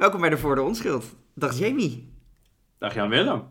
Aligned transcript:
Welkom 0.00 0.20
bij 0.20 0.30
de 0.30 0.38
Voor 0.38 0.54
de 0.54 0.62
Onschuld. 0.62 1.04
Dag 1.34 1.58
Jamie. 1.58 2.12
Dag 2.78 2.94
Jan-Willem. 2.94 3.42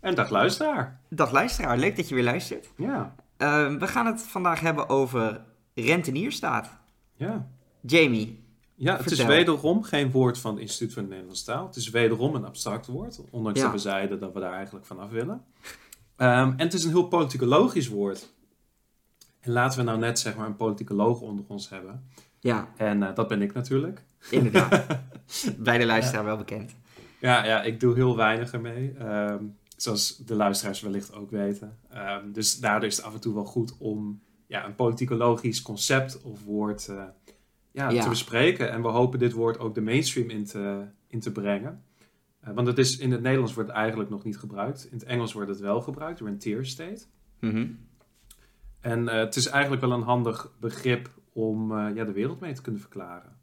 En 0.00 0.14
dag 0.14 0.30
luisteraar. 0.30 1.00
Dag 1.10 1.32
luisteraar, 1.32 1.78
leuk 1.78 1.96
dat 1.96 2.08
je 2.08 2.14
weer 2.14 2.24
luistert. 2.24 2.70
Ja. 2.76 3.14
Uh, 3.38 3.76
we 3.76 3.86
gaan 3.86 4.06
het 4.06 4.22
vandaag 4.22 4.60
hebben 4.60 4.88
over 4.88 5.44
rentenierstaat. 5.74 6.76
Ja. 7.16 7.48
Jamie. 7.80 8.44
Ja, 8.74 8.96
het 8.96 9.10
is 9.10 9.24
wederom 9.24 9.82
geen 9.82 10.10
woord 10.10 10.38
van 10.38 10.52
het 10.52 10.60
Instituut 10.60 10.92
voor 10.92 11.02
de 11.02 11.08
Nederlandse 11.08 11.44
Taal. 11.44 11.66
Het 11.66 11.76
is 11.76 11.90
wederom 11.90 12.34
een 12.34 12.44
abstract 12.44 12.86
woord, 12.86 13.20
ondanks 13.30 13.58
Ja. 13.58 13.64
dat 13.64 13.74
we 13.74 13.80
zeiden 13.80 14.20
dat 14.20 14.32
we 14.32 14.40
daar 14.40 14.54
eigenlijk 14.54 14.86
vanaf 14.86 15.10
willen. 15.10 15.44
Ehm, 16.16 16.48
en 16.48 16.58
het 16.58 16.74
is 16.74 16.84
een 16.84 16.90
heel 16.90 17.08
politicologisch 17.08 17.88
woord. 17.88 18.32
En 19.40 19.52
laten 19.52 19.78
we 19.78 19.84
nou 19.84 19.98
net 19.98 20.18
zeg 20.18 20.36
maar 20.36 20.46
een 20.46 20.56
politicoloog 20.56 21.20
onder 21.20 21.44
ons 21.48 21.68
hebben. 21.68 22.08
Ja, 22.44 22.68
En 22.76 23.02
eh, 23.02 23.14
dat 23.14 23.28
ben 23.28 23.42
ik 23.42 23.52
natuurlijk. 23.54 24.04
inderdaad. 24.30 24.86
Bij 25.58 25.78
de 25.78 25.86
luisteraar 25.86 26.24
wel 26.24 26.36
bekend. 26.36 26.74
Ja, 27.20 27.44
ja, 27.44 27.62
ik 27.62 27.80
doe 27.80 27.94
heel 27.94 28.16
weinig 28.16 28.52
ermee. 28.52 28.92
Ehm, 28.98 29.44
zoals 29.76 30.16
de 30.16 30.34
luisteraars 30.34 30.80
wellicht 30.80 31.14
ook 31.14 31.30
weten. 31.30 31.78
Ehm, 31.90 32.32
dus 32.32 32.58
daardoor 32.60 32.88
is 32.88 32.96
het 32.96 33.04
af 33.04 33.14
en 33.14 33.20
toe 33.20 33.34
wel 33.34 33.44
goed 33.44 33.74
om 33.78 34.20
ja, 34.46 34.64
een 34.64 34.74
politicologisch 34.74 35.62
concept 35.62 36.22
of 36.22 36.44
woord 36.44 36.88
eh, 36.88 37.02
ja, 37.70 37.90
Ja. 37.90 38.02
te 38.02 38.08
bespreken. 38.08 38.70
En 38.70 38.82
we 38.82 38.88
hopen 38.88 39.18
dit 39.18 39.32
woord 39.32 39.58
ook 39.58 39.74
de 39.74 39.80
mainstream 39.80 40.30
in 40.30 40.44
te, 40.44 40.84
in 41.08 41.20
te 41.20 41.32
brengen. 41.32 41.82
Eh, 42.40 42.54
want 42.54 42.66
het 42.66 42.78
is, 42.78 42.96
in 42.98 43.10
het 43.10 43.20
Nederlands 43.22 43.54
wordt 43.54 43.68
het 43.68 43.78
eigenlijk 43.78 44.10
nog 44.10 44.24
niet 44.24 44.38
gebruikt. 44.38 44.84
In 44.90 44.98
het 44.98 45.06
Engels 45.06 45.32
wordt 45.32 45.48
het 45.48 45.60
wel 45.60 45.80
gebruikt, 45.80 46.20
rentier 46.20 46.66
state. 46.66 47.02
Mhm. 47.40 47.66
En 48.80 49.06
het 49.06 49.36
is 49.36 49.46
eigenlijk 49.46 49.82
wel 49.82 49.92
een 49.92 50.02
handig 50.02 50.50
begrip 50.60 51.08
om 51.34 51.72
eh, 51.72 51.94
ja, 51.94 52.04
de 52.04 52.12
wereld 52.12 52.40
mee 52.40 52.52
te 52.52 52.62
kunnen 52.62 52.80
verklaren. 52.80 53.36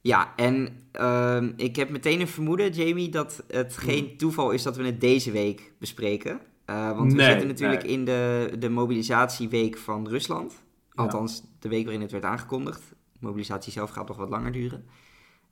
Ja, 0.00 0.32
en 0.36 0.68
ehm, 0.92 1.52
ik 1.56 1.76
heb 1.76 1.90
meteen 1.90 2.20
een 2.20 2.28
vermoeden, 2.28 2.72
Jamie, 2.72 3.08
dat 3.08 3.44
het 3.48 3.76
geen 3.76 4.16
toeval 4.16 4.50
is 4.50 4.62
dat 4.62 4.76
we 4.76 4.84
het 4.84 5.00
deze 5.00 5.30
week 5.30 5.72
bespreken. 5.78 6.40
Eh, 6.64 6.96
want 6.96 7.12
we 7.12 7.22
zitten 7.22 7.46
natuurlijk 7.46 7.82
nee. 7.82 7.92
in 7.92 8.04
de, 8.04 8.52
de 8.58 8.68
mobilisatieweek 8.68 9.78
van 9.78 10.08
Rusland. 10.08 10.52
Ja. 10.90 11.02
Althans, 11.02 11.42
de 11.58 11.68
week 11.68 11.82
waarin 11.82 12.02
het 12.02 12.12
werd 12.12 12.24
aangekondigd. 12.24 12.82
De 13.12 13.18
mobilisatie 13.20 13.72
zelf 13.72 13.90
gaat 13.90 14.08
nog 14.08 14.16
wat 14.16 14.28
langer 14.28 14.52
duren. 14.52 14.84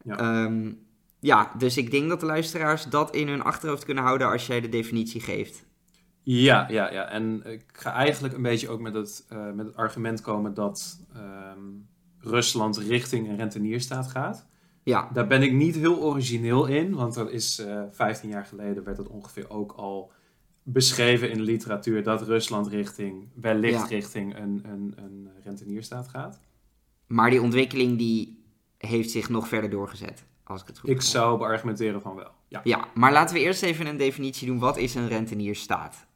Ja. 0.04 0.18
Ehm, 0.18 0.72
ja, 1.20 1.52
dus 1.58 1.76
ik 1.76 1.90
denk 1.90 2.08
dat 2.08 2.20
de 2.20 2.26
luisteraars 2.26 2.84
dat 2.84 3.14
in 3.14 3.28
hun 3.28 3.42
achterhoofd 3.42 3.84
kunnen 3.84 4.04
houden 4.04 4.30
als 4.30 4.46
jij 4.46 4.60
de 4.60 4.68
definitie 4.68 5.20
geeft. 5.20 5.64
Ja, 6.30 6.66
ja, 6.70 6.92
ja. 6.92 7.04
En 7.08 7.42
ik 7.46 7.64
ga 7.72 7.92
eigenlijk 7.92 8.34
een 8.34 8.42
beetje 8.42 8.68
ook 8.68 8.80
met 8.80 8.94
het, 8.94 9.24
eh, 9.28 9.52
met 9.52 9.66
het 9.66 9.76
argument 9.76 10.20
komen 10.20 10.54
dat 10.54 11.00
ehm, 11.14 11.58
Rusland 12.18 12.76
richting 12.76 13.28
een 13.28 13.36
rentenierstaat 13.36 14.08
gaat. 14.08 14.46
Ja, 14.82 15.10
Daar 15.12 15.26
ben 15.26 15.42
ik 15.42 15.52
niet 15.52 15.74
heel 15.74 16.02
origineel 16.02 16.66
in, 16.66 16.94
want 16.94 17.14
dat 17.14 17.30
is 17.30 17.58
eh 17.58 17.82
15 17.90 18.28
jaar 18.28 18.44
geleden 18.44 18.84
werd 18.84 18.96
het 18.96 19.08
ongeveer 19.08 19.50
ook 19.50 19.72
al 19.72 20.12
beschreven 20.62 21.30
in 21.30 21.36
de 21.36 21.42
literatuur 21.42 22.02
dat 22.02 22.22
Rusland 22.22 22.66
richting, 22.68 23.28
wellicht 23.34 23.80
Ja. 23.80 23.86
richting 23.96 24.36
een, 24.36 24.60
een, 24.64 24.94
een 24.96 25.28
rentenierstaat 25.44 26.08
gaat. 26.08 26.40
maar 27.06 27.30
die 27.30 27.42
ontwikkeling 27.42 27.98
die 27.98 28.44
heeft 28.78 29.10
zich 29.10 29.28
nog 29.28 29.48
verder 29.48 29.70
doorgezet, 29.70 30.24
als 30.44 30.60
ik 30.60 30.66
het 30.66 30.78
goed 30.78 30.90
Ik 30.90 31.00
zou 31.00 31.38
beargumenteren 31.38 32.00
van 32.00 32.14
wel. 32.14 32.30
Ja. 32.48 32.60
Ja, 32.64 32.88
maar 32.94 33.12
laten 33.12 33.34
we 33.34 33.40
eerst 33.40 33.62
even 33.62 33.86
een 33.86 33.96
definitie 33.96 34.46
doen. 34.46 34.58
Wat 34.58 34.76
is 34.76 34.94
een 34.94 35.08
rentenierstaat? 35.08 36.06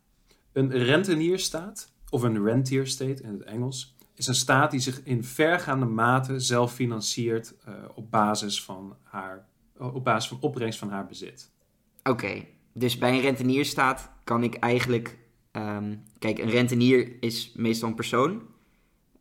Een 0.52 0.70
rentenierstaat, 0.70 1.92
of 2.10 2.22
een 2.22 2.44
rentier 2.44 2.86
state 2.86 3.22
in 3.22 3.32
het 3.32 3.42
Engels, 3.42 3.96
is 4.14 4.26
een 4.26 4.34
staat 4.34 4.70
die 4.70 4.80
zich 4.80 5.00
in 5.04 5.24
vergaande 5.24 5.86
mate 5.86 6.40
zelf 6.40 6.72
financiert 6.72 7.54
eh, 7.64 7.74
op, 7.94 8.10
basis 8.10 8.62
van 8.62 8.96
haar, 9.02 9.46
eh, 9.78 9.94
op 9.94 10.04
basis 10.04 10.28
van 10.28 10.40
opbrengst 10.40 10.78
van 10.78 10.90
haar 10.90 11.06
bezit. 11.06 11.50
Oké, 12.02 12.44
dus 12.72 12.98
bij 12.98 13.12
een 13.12 13.20
rentenierstaat 13.20 14.10
kan 14.24 14.42
ik 14.42 14.54
eigenlijk... 14.54 15.18
ehm, 15.50 15.96
kijk, 16.18 16.38
een 16.38 16.50
rentenier 16.50 17.16
is 17.20 17.52
meestal 17.54 17.88
een 17.88 17.94
persoon. 17.94 18.42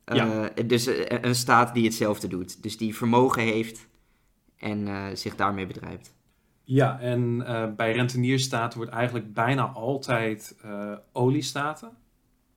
Eh, 0.03 0.15
Ja. 0.15 0.49
Dus 0.65 0.87
een 1.07 1.35
staat 1.35 1.73
die 1.73 1.83
hetzelfde 1.83 2.27
doet. 2.27 2.63
Dus 2.63 2.77
die 2.77 2.95
vermogen 2.95 3.41
heeft 3.41 3.87
en 4.57 5.17
zich 5.17 5.35
daarmee 5.35 5.67
bedrijft. 5.67 6.13
Ja, 6.63 6.99
en 6.99 7.45
eh, 7.45 7.73
bij 7.75 7.93
rentenierstaten 7.93 8.77
wordt 8.77 8.93
eigenlijk 8.93 9.33
bijna 9.33 9.63
altijd 9.63 10.57
eh, 10.61 10.93
oliestaten 11.11 11.89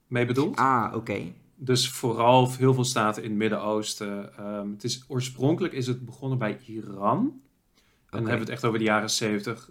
mee 0.07 0.27
bedoeld. 0.27 0.57
Ah, 0.57 0.93
oké. 0.95 1.33
Dus 1.57 1.91
vooral 1.91 2.53
heel 2.53 2.75
veel 2.75 2.85
staten 2.85 3.23
in 3.23 3.29
het 3.29 3.39
Midden-Oosten. 3.39 4.37
Ehm, 4.37 4.71
het 4.71 4.85
is, 4.85 5.05
oorspronkelijk 5.09 5.75
is 5.75 5.87
het 5.87 6.05
begonnen 6.05 6.39
bij 6.39 6.59
Iran. 6.67 7.19
En 7.19 8.21
dan 8.21 8.29
hebben 8.29 8.47
we 8.47 8.53
het 8.53 8.63
echt 8.63 8.65
over 8.65 8.79
de 8.79 8.85
jaren 8.85 9.11
70, 9.11 9.71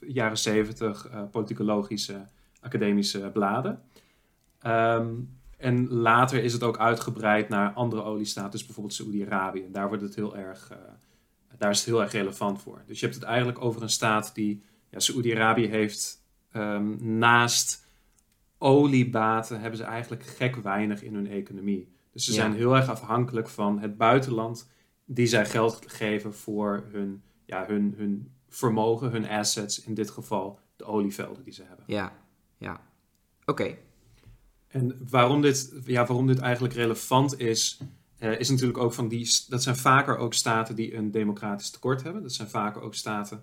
eh, 0.00 0.08
jaren 0.08 0.38
70 0.38 1.08
eh, 1.08 1.22
politicologische 1.30 2.26
academische 2.60 3.30
bladen. 3.32 3.82
Ehm, 4.58 5.12
en 5.56 5.88
later 5.88 6.44
is 6.44 6.52
het 6.52 6.62
ook 6.62 6.78
uitgebreid 6.78 7.48
naar 7.48 7.72
andere 7.72 8.02
oliestaten, 8.02 8.50
dus 8.50 8.64
bijvoorbeeld 8.64 8.94
Saoedi-Arabië. 8.94 9.68
Daar, 9.72 9.88
wordt 9.88 10.02
het 10.02 10.14
heel 10.14 10.36
erg, 10.36 10.72
daar 11.58 11.70
is 11.70 11.76
het 11.78 11.86
heel 11.86 12.02
erg 12.02 12.12
relevant 12.12 12.62
voor. 12.62 12.82
Dus 12.86 13.00
je 13.00 13.06
hebt 13.06 13.18
het 13.18 13.28
eigenlijk 13.28 13.60
over 13.64 13.82
een 13.82 13.90
staat 13.90 14.34
die... 14.34 14.62
Ja, 14.90 14.98
Saoedi-Arabië 14.98 15.66
heeft 15.66 16.22
ehm, 16.52 17.18
naast 17.18 17.86
oliebaten... 18.58 19.60
hebben 19.60 19.78
ze 19.78 19.84
eigenlijk 19.84 20.22
gek 20.22 20.56
weinig 20.56 21.02
in 21.02 21.14
hun 21.14 21.26
economie. 21.26 21.92
Dus 22.12 22.24
ze 22.24 22.32
Ja. 22.32 22.36
zijn 22.36 22.54
heel 22.54 22.76
erg 22.76 22.88
afhankelijk 22.88 23.48
van 23.48 23.78
het 23.78 23.96
buitenland... 23.96 24.70
die 25.04 25.26
zij 25.26 25.46
geld 25.46 25.78
geven 25.86 26.34
voor 26.34 26.84
hun, 26.92 27.22
ja, 27.46 27.66
hun, 27.66 27.94
hun 27.96 28.32
vermogen, 28.48 29.10
hun 29.10 29.28
assets. 29.28 29.84
In 29.84 29.94
dit 29.94 30.10
geval 30.10 30.58
de 30.76 30.84
olievelden 30.84 31.44
die 31.44 31.52
ze 31.52 31.62
hebben. 31.62 31.84
Ja, 31.88 32.12
ja. 32.56 32.80
Oké, 33.44 33.76
En 34.68 34.98
waarom 35.08 35.40
dit, 35.42 35.72
ja, 35.84 36.06
waarom 36.06 36.26
dit 36.26 36.38
eigenlijk 36.38 36.74
relevant 36.74 37.38
is, 37.40 37.80
eh, 38.18 38.40
is 38.40 38.50
natuurlijk 38.50 38.78
ook 38.78 38.92
van 38.92 39.08
die. 39.08 39.44
Dat 39.48 39.62
zijn 39.62 39.76
vaker 39.76 40.16
ook 40.16 40.34
staten 40.34 40.74
die 40.74 40.94
een 40.94 41.10
democratisch 41.10 41.70
tekort 41.70 42.02
hebben. 42.02 42.22
Dat 42.22 42.32
zijn 42.32 42.48
vaker 42.48 42.82
ook 42.82 42.94
staten 42.94 43.42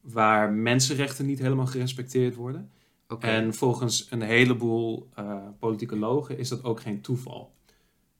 waar 0.00 0.52
mensenrechten 0.52 1.26
niet 1.26 1.38
helemaal 1.38 1.66
gerespecteerd 1.66 2.34
worden. 2.34 2.70
En 3.18 3.54
volgens 3.54 4.06
een 4.10 4.22
heleboel 4.22 5.08
eh 5.14 5.36
politicologen 5.58 6.38
is 6.38 6.48
dat 6.48 6.64
ook 6.64 6.80
geen 6.80 7.00
toeval. 7.00 7.54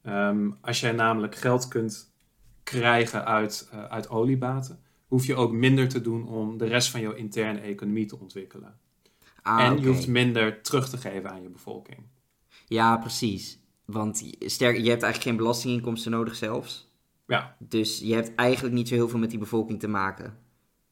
Ehm, 0.02 0.50
als 0.60 0.80
jij 0.80 0.92
namelijk 0.92 1.34
geld 1.34 1.68
kunt 1.68 2.12
krijgen 2.62 3.24
uit, 3.24 3.68
eh, 3.70 3.84
uit 3.84 4.08
oliebaten, 4.08 4.82
hoef 5.06 5.26
je 5.26 5.34
ook 5.34 5.52
minder 5.52 5.88
te 5.88 6.00
doen 6.00 6.28
om 6.28 6.58
de 6.58 6.66
rest 6.66 6.90
van 6.90 7.00
jouw 7.00 7.12
interne 7.12 7.60
economie 7.60 8.06
te 8.06 8.18
ontwikkelen. 8.18 8.78
Ah, 9.42 9.60
en 9.60 9.80
je 9.80 9.86
hoeft 9.86 10.06
minder 10.06 10.62
terug 10.62 10.88
te 10.88 10.96
geven 10.96 11.30
aan 11.30 11.42
je 11.42 11.48
bevolking. 11.48 11.98
Ja, 12.66 12.96
precies. 12.96 13.58
Want 13.92 14.20
je- 14.38 14.48
sterk, 14.48 14.76
je 14.76 14.88
hebt 14.90 15.02
eigenlijk 15.02 15.22
geen 15.22 15.36
belastinginkomsten 15.36 16.10
nodig 16.10 16.34
zelfs. 16.36 16.92
Ja, 17.26 17.56
Dus 17.58 17.98
je 18.04 18.14
hebt 18.14 18.34
eigenlijk 18.34 18.74
niet 18.74 18.88
zo 18.88 18.94
heel 18.94 19.08
veel 19.08 19.18
met 19.18 19.30
die 19.30 19.38
bevolking 19.38 19.80
te 19.80 19.88
maken. 19.88 20.38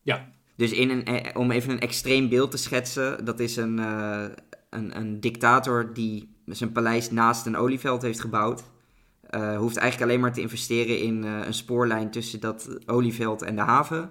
ja. 0.02 0.34
Dus 0.56 0.72
in 0.72 0.90
een, 0.90 1.04
eh, 1.04 1.36
om 1.40 1.50
even 1.50 1.70
een 1.70 1.80
extreem 1.80 2.28
beeld 2.28 2.50
te 2.50 2.56
schetsen, 2.56 3.24
dat 3.24 3.40
is 3.40 3.56
een, 3.56 3.78
eh, 3.78 4.24
een, 4.70 4.96
een 4.98 5.20
dictator 5.20 5.92
die 5.94 6.36
zijn 6.46 6.72
paleis 6.72 7.10
naast 7.10 7.46
een 7.46 7.56
olieveld 7.56 8.02
heeft 8.02 8.20
gebouwd. 8.20 8.64
Eh, 9.20 9.58
hoeft 9.58 9.76
eigenlijk 9.76 10.10
alleen 10.10 10.22
maar 10.22 10.32
te 10.32 10.40
investeren 10.40 11.00
in 11.00 11.22
een 11.22 11.54
spoorlijn 11.54 12.10
tussen 12.10 12.40
dat 12.40 12.78
olieveld 12.86 13.42
en 13.42 13.54
de 13.56 13.62
haven. 13.62 14.10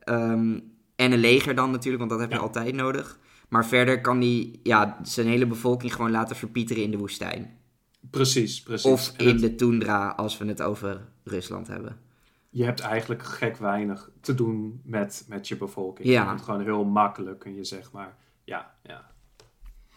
Ehm, 0.00 0.58
en 0.96 1.12
een 1.12 1.18
leger 1.18 1.54
dan 1.54 1.70
natuurlijk, 1.70 1.98
want 1.98 2.10
dat 2.10 2.20
heb 2.20 2.30
je 2.30 2.36
Ja. 2.36 2.42
altijd 2.42 2.74
nodig. 2.74 3.18
Maar 3.48 3.66
verder 3.66 4.00
kan 4.00 4.20
hij 4.20 4.58
ja, 4.62 4.98
zijn 5.02 5.26
hele 5.26 5.46
bevolking 5.46 5.94
gewoon 5.94 6.10
laten 6.10 6.36
verpieteren 6.36 6.82
in 6.82 6.90
de 6.90 6.98
woestijn. 6.98 7.58
Precies, 8.10 8.62
precies. 8.62 8.90
Of 8.92 9.12
En 9.16 9.24
in 9.26 9.32
het- 9.32 9.40
de 9.40 9.54
toendra, 9.54 10.08
als 10.08 10.38
we 10.38 10.44
het 10.46 10.62
over 10.62 11.00
Rusland 11.24 11.66
hebben. 11.66 11.98
Je 12.50 12.64
hebt 12.64 12.80
eigenlijk 12.80 13.22
gek 13.22 13.56
weinig 13.56 14.10
te 14.20 14.34
doen 14.34 14.80
met, 14.84 15.24
met 15.28 15.48
je 15.48 15.56
bevolking. 15.56 16.08
Ja. 16.08 16.22
Je 16.22 16.28
kunt 16.28 16.42
gewoon 16.42 16.60
heel 16.62 16.84
makkelijk, 16.84 17.38
kun 17.38 17.54
je 17.54 17.64
zeg 17.64 17.92
maar, 17.92 18.16
ja, 18.44 18.74
ja. 18.82 19.10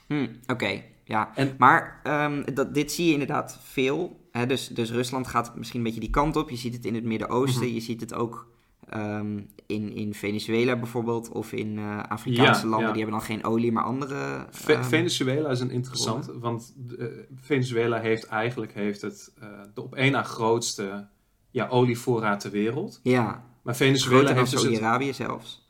Hm, 0.07 0.27
Oké, 0.47 0.81
ja. 1.03 1.31
En- 1.35 1.55
maar 1.57 1.99
ehm, 2.03 2.53
dat, 2.53 2.73
dit 2.73 2.91
zie 2.91 3.05
je 3.05 3.11
inderdaad 3.11 3.59
veel. 3.61 4.27
Hè? 4.31 4.45
Dus, 4.45 4.67
dus 4.67 4.91
Rusland 4.91 5.27
gaat 5.27 5.55
misschien 5.55 5.79
een 5.79 5.85
beetje 5.85 5.99
die 5.99 6.09
kant 6.09 6.35
op. 6.35 6.49
Je 6.49 6.55
ziet 6.55 6.73
het 6.73 6.85
in 6.85 6.95
het 6.95 7.03
Midden-Oosten. 7.03 7.65
Mhm. 7.65 7.73
Je 7.73 7.79
ziet 7.79 8.01
het 8.01 8.13
ook 8.13 8.51
ehm, 8.89 9.39
in, 9.65 9.93
in 9.95 10.13
Venezuela 10.13 10.75
bijvoorbeeld. 10.77 11.29
Of 11.29 11.51
in 11.53 11.77
eh, 11.77 12.03
Afrikaanse 12.03 12.61
Ja, 12.63 12.67
landen. 12.69 12.87
ja. 12.87 12.93
Die 12.93 13.01
hebben 13.03 13.19
dan 13.19 13.27
geen 13.27 13.43
olie, 13.43 13.71
maar 13.71 13.83
andere... 13.83 14.45
Ve- 14.51 14.73
ehm, 14.73 14.83
Venezuela 14.83 15.49
is 15.49 15.59
een 15.59 15.71
interessant, 15.71 16.25
want 16.39 16.75
eh, 16.99 17.05
Venezuela 17.35 17.99
heeft 17.99 18.23
eigenlijk 18.27 18.73
heeft 18.73 19.01
het, 19.01 19.33
eh, 19.39 19.47
de 19.73 19.81
op 19.81 19.95
één 19.95 20.11
na 20.11 20.23
grootste 20.23 21.07
ja, 21.51 21.67
olievoorraad 21.67 22.39
ter 22.39 22.51
wereld. 22.51 22.99
ja, 23.03 23.43
Maar 23.61 23.75
Venezuela 23.75 24.15
groter 24.17 24.27
dan 24.35 24.37
heeft 24.37 24.51
dus 24.51 24.61
het, 24.61 24.69
Saudi-Arabië 24.71 25.13
zelfs. 25.13 25.69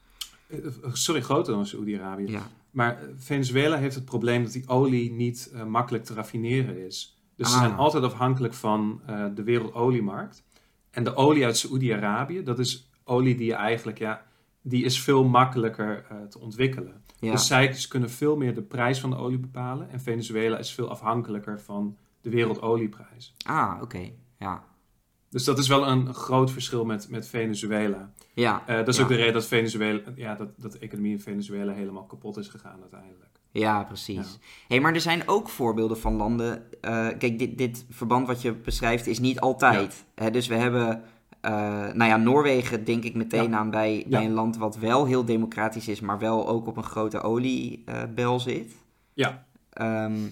sorry, 0.93 1.21
groter 1.21 1.53
dan 1.53 1.65
Saoedi-Arabië. 1.65 2.31
Ja. 2.31 2.47
Maar 2.71 2.99
Venezuela 3.17 3.77
heeft 3.77 3.95
het 3.95 4.05
probleem 4.05 4.43
dat 4.43 4.51
die 4.51 4.67
olie 4.67 5.11
niet 5.11 5.53
makkelijk 5.67 6.03
te 6.03 6.13
raffineren 6.13 6.85
is. 6.85 7.17
Dus 7.35 7.49
ze 7.49 7.55
Ah. 7.55 7.61
zijn 7.61 7.75
altijd 7.75 8.03
afhankelijk 8.03 8.53
van 8.53 9.01
de 9.35 9.43
wereldoliemarkt. 9.43 10.43
En 10.91 11.03
de 11.03 11.15
olie 11.15 11.45
uit 11.45 11.57
Saoedi-Arabië, 11.57 12.43
dat 12.43 12.59
is 12.59 12.86
olie 13.07 13.35
die 13.35 13.45
je 13.45 13.53
eigenlijk, 13.53 13.97
ja, 13.97 14.25
die 14.61 14.83
is 14.83 15.01
veel 15.01 15.23
makkelijker 15.23 16.05
uh, 16.11 16.17
te 16.27 16.39
ontwikkelen. 16.39 17.03
Ja. 17.19 17.31
Dus 17.31 17.47
zij 17.47 17.67
dus 17.67 17.87
kunnen 17.87 18.09
veel 18.09 18.37
meer 18.37 18.55
de 18.55 18.61
prijs 18.61 18.99
van 18.99 19.09
de 19.09 19.15
olie 19.15 19.39
bepalen. 19.39 19.89
En 19.89 20.01
Venezuela 20.01 20.57
is 20.57 20.73
veel 20.73 20.89
afhankelijker 20.89 21.61
van 21.61 21.97
de 22.21 22.29
wereldolieprijs. 22.29 23.35
Ah, 23.45 23.77
oké. 23.81 24.11
Ja. 24.39 24.63
Dus 25.29 25.43
dat 25.43 25.57
is 25.57 25.67
wel 25.67 25.87
een 25.87 26.13
groot 26.13 26.51
verschil 26.51 26.85
met, 26.85 27.09
met 27.09 27.27
Venezuela. 27.27 28.11
Ja. 28.33 28.63
Eh, 28.65 28.75
dat 28.75 28.87
is 28.87 28.97
ja. 28.97 29.03
ook 29.03 29.09
de 29.09 29.15
reden 29.15 29.33
dat, 29.33 29.45
Venezuela, 29.45 30.01
ja, 30.15 30.35
dat, 30.35 30.49
dat 30.57 30.71
de 30.71 30.79
economie 30.79 31.11
in 31.11 31.21
Venezuela 31.21 31.73
helemaal 31.73 32.05
kapot 32.05 32.37
is 32.37 32.47
gegaan 32.47 32.81
uiteindelijk. 32.81 33.39
Ja, 33.51 33.83
precies. 33.83 34.39
Hey, 34.67 34.79
maar 34.79 34.93
er 34.93 35.01
zijn 35.01 35.27
ook 35.27 35.49
voorbeelden 35.49 35.97
van 35.97 36.15
landen. 36.15 36.81
eh, 36.81 37.07
kijk, 37.17 37.39
dit, 37.39 37.57
dit 37.57 37.85
verband 37.89 38.27
wat 38.27 38.41
je 38.41 38.53
beschrijft 38.53 39.07
is 39.07 39.19
niet 39.19 39.39
altijd. 39.39 40.05
Hè, 40.15 40.31
dus 40.31 40.47
we 40.47 40.55
hebben, 40.55 41.03
eh, 41.47 41.93
nou 41.93 42.09
ja, 42.09 42.17
Noorwegen 42.17 42.83
denk 42.83 43.03
ik 43.03 43.15
meteen 43.15 43.55
aan 43.55 43.69
bij, 43.69 44.05
bij 44.07 44.25
een 44.25 44.33
land 44.33 44.57
wat 44.57 44.77
wel 44.77 45.05
heel 45.05 45.25
democratisch 45.25 45.87
is, 45.87 45.99
maar 45.99 46.19
wel 46.19 46.47
ook 46.47 46.67
op 46.67 46.77
een 46.77 46.83
grote 46.83 47.21
oliebel 47.21 48.39
zit. 48.39 48.75
Ja. 49.13 49.45
Ehm, 49.69 50.27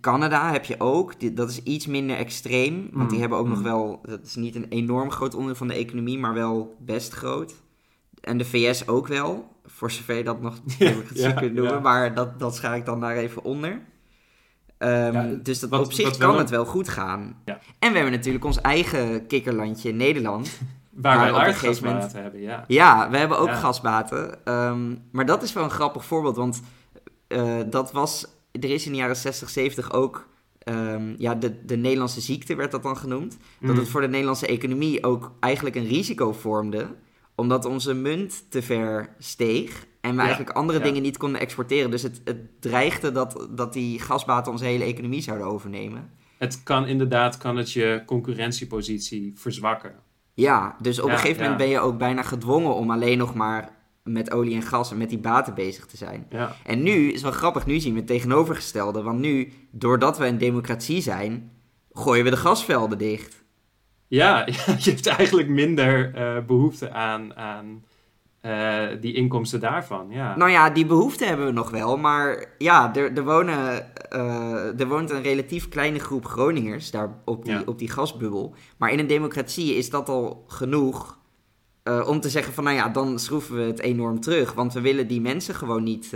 Canada 0.00 0.52
heb 0.52 0.64
je 0.64 0.80
ook. 0.80 1.36
Dat 1.36 1.50
is 1.50 1.62
iets 1.62 1.86
minder 1.86 2.16
extreem. 2.16 2.88
Want 2.92 3.08
die 3.08 3.14
Mm, 3.14 3.20
hebben 3.20 3.38
ook 3.38 3.48
nog 3.48 3.58
mm. 3.58 3.64
wel. 3.64 4.00
Dat 4.02 4.22
is 4.22 4.34
niet 4.34 4.54
een 4.54 4.68
enorm 4.68 5.10
groot 5.10 5.34
onderdeel 5.34 5.56
van 5.56 5.68
de 5.68 5.74
economie, 5.74 6.18
maar 6.18 6.34
wel 6.34 6.76
best 6.78 7.12
groot. 7.12 7.54
En 8.20 8.38
de 8.38 8.44
VS 8.44 8.88
ook 8.88 9.06
wel. 9.06 9.48
Voor 9.64 9.90
zover 9.90 10.16
je 10.16 10.24
dat 10.24 10.40
nog 10.40 10.60
ja, 11.14 11.32
kunt 11.40 11.54
noemen. 11.54 11.82
Maar 11.82 12.14
dat, 12.14 12.38
dat 12.38 12.54
schaar 12.54 12.76
ik 12.76 12.84
dan 12.84 13.00
daar 13.00 13.16
even 13.16 13.44
onder. 13.44 13.80
Ehm, 14.80 15.12
Ja, 15.12 15.34
dus 15.42 15.60
dat, 15.60 15.70
wat- 15.70 15.84
op 15.84 15.92
zich 15.92 16.16
kan 16.16 16.38
het 16.38 16.50
wel 16.50 16.64
goed 16.64 16.88
gaan. 16.88 17.36
Ja. 17.44 17.58
En 17.78 17.88
we 17.90 17.94
hebben 17.94 18.12
natuurlijk 18.14 18.44
ons 18.44 18.60
eigen 18.60 19.26
kikkerlandje 19.26 19.92
Nederland. 19.92 20.50
Waar 20.90 21.16
Maar 21.16 21.32
wij 21.32 21.40
aardgasbaten 21.40 21.68
gegeven 21.68 21.88
moment- 21.88 22.12
hebben, 22.12 22.40
ja. 22.40 22.64
Ja, 22.66 23.10
we 23.10 23.16
hebben 23.16 23.38
ook 23.38 23.46
Ja. 23.48 23.54
gasbaten. 23.54 24.44
Ehm, 24.44 24.94
maar 25.12 25.26
dat 25.26 25.42
is 25.42 25.52
wel 25.52 25.64
een 25.64 25.70
grappig 25.70 26.04
voorbeeld, 26.04 26.36
want 26.36 26.62
eh, 27.28 27.56
dat 27.70 27.92
was, 27.92 28.26
er 28.52 28.70
is 28.70 28.86
in 28.86 28.92
de 28.92 28.98
jaren 28.98 29.16
60, 29.16 29.48
70 29.50 29.92
ook, 29.92 30.26
ehm, 30.58 31.14
ja, 31.18 31.34
de, 31.34 31.64
de 31.64 31.76
Nederlandse 31.76 32.20
ziekte 32.20 32.54
werd 32.54 32.70
dat 32.70 32.82
dan 32.82 32.96
genoemd. 32.96 33.36
Dat 33.60 33.70
Mm. 33.72 33.78
het 33.78 33.88
voor 33.88 34.00
de 34.00 34.08
Nederlandse 34.08 34.46
economie 34.46 35.04
ook 35.04 35.32
eigenlijk 35.40 35.76
een 35.76 35.86
risico 35.86 36.32
vormde, 36.32 36.86
omdat 37.34 37.64
onze 37.64 37.94
munt 37.94 38.44
te 38.50 38.62
ver 38.62 39.08
steeg 39.18 39.86
en 40.00 40.10
we 40.10 40.16
Ja, 40.16 40.22
eigenlijk 40.22 40.56
andere 40.56 40.78
ja. 40.78 40.84
dingen 40.84 41.02
niet 41.02 41.16
konden 41.16 41.40
exporteren. 41.40 41.90
Dus 41.90 42.02
het, 42.02 42.20
het 42.24 42.62
dreigde 42.62 43.12
dat, 43.12 43.48
dat 43.50 43.72
die 43.72 43.98
gasbaten 43.98 44.52
onze 44.52 44.64
hele 44.64 44.84
economie 44.84 45.22
zouden 45.22 45.46
overnemen. 45.46 46.10
Het 46.38 46.62
kan 46.62 46.86
inderdaad 46.86 47.36
kan 47.38 47.56
het 47.56 47.72
je 47.72 48.02
concurrentiepositie 48.06 49.32
verzwakken. 49.36 49.94
Ja, 50.34 50.76
dus 50.80 51.00
op 51.00 51.06
Ja, 51.06 51.12
een 51.12 51.18
gegeven 51.18 51.42
moment 51.42 51.58
ben 51.58 51.68
je 51.68 51.80
ook 51.80 51.98
bijna 51.98 52.22
gedwongen 52.22 52.74
om 52.74 52.90
alleen 52.90 53.18
nog 53.18 53.34
maar 53.34 53.78
met 54.02 54.30
olie 54.32 54.54
en 54.54 54.62
gas 54.62 54.90
en 54.90 54.98
met 54.98 55.08
die 55.08 55.18
baten 55.18 55.54
bezig 55.54 55.86
te 55.86 55.96
zijn. 55.96 56.26
Ja. 56.30 56.56
En 56.64 56.82
nu 56.82 57.12
is 57.12 57.22
wel 57.22 57.32
grappig, 57.32 57.66
nu 57.66 57.80
zien 57.80 57.92
we 57.92 57.98
het 57.98 58.08
tegenovergestelde. 58.08 59.02
Want 59.02 59.18
nu, 59.18 59.52
doordat 59.70 60.18
we 60.18 60.26
een 60.26 60.38
democratie 60.38 61.00
zijn, 61.02 61.50
gooien 61.92 62.24
we 62.24 62.30
de 62.30 62.36
gasvelden 62.36 62.98
dicht. 62.98 63.44
Ja, 64.06 64.38
ja, 64.46 64.74
je 64.84 64.90
hebt 64.90 65.06
eigenlijk 65.06 65.48
minder 65.48 66.14
eh, 66.14 66.44
behoefte 66.44 66.90
aan, 66.92 67.34
aan 67.34 67.84
eh, 68.40 68.86
die 69.00 69.14
inkomsten 69.14 69.60
daarvan. 69.60 70.06
Ja. 70.10 70.36
Nou 70.36 70.50
ja, 70.50 70.70
die 70.70 70.86
behoefte 70.86 71.24
hebben 71.24 71.46
we 71.46 71.52
nog 71.52 71.70
wel. 71.70 71.96
Maar 71.96 72.44
ja, 72.58 72.94
er, 72.94 73.12
er, 73.16 73.24
wonen, 73.24 73.94
eh, 74.10 74.80
er 74.80 74.88
woont 74.88 75.10
een 75.10 75.22
relatief 75.22 75.68
kleine 75.68 75.98
groep 75.98 76.24
Groningers 76.24 76.90
daar 76.90 77.18
op 77.24 77.44
die, 77.44 77.52
Ja. 77.52 77.62
op 77.66 77.78
die 77.78 77.90
gasbubbel. 77.90 78.54
Maar 78.76 78.92
in 78.92 78.98
een 78.98 79.06
democratie 79.06 79.74
is 79.74 79.90
dat 79.90 80.08
al 80.08 80.44
genoeg 80.46 81.18
eh, 81.82 82.08
om 82.08 82.20
te 82.20 82.28
zeggen 82.28 82.52
van... 82.52 82.64
Nou 82.64 82.76
ja, 82.76 82.88
dan 82.88 83.18
schroeven 83.18 83.56
we 83.56 83.62
het 83.62 83.80
enorm 83.80 84.20
terug. 84.20 84.52
Want 84.52 84.72
we 84.72 84.80
willen 84.80 85.08
die 85.08 85.20
mensen 85.20 85.54
gewoon 85.54 85.82
niet... 85.82 86.10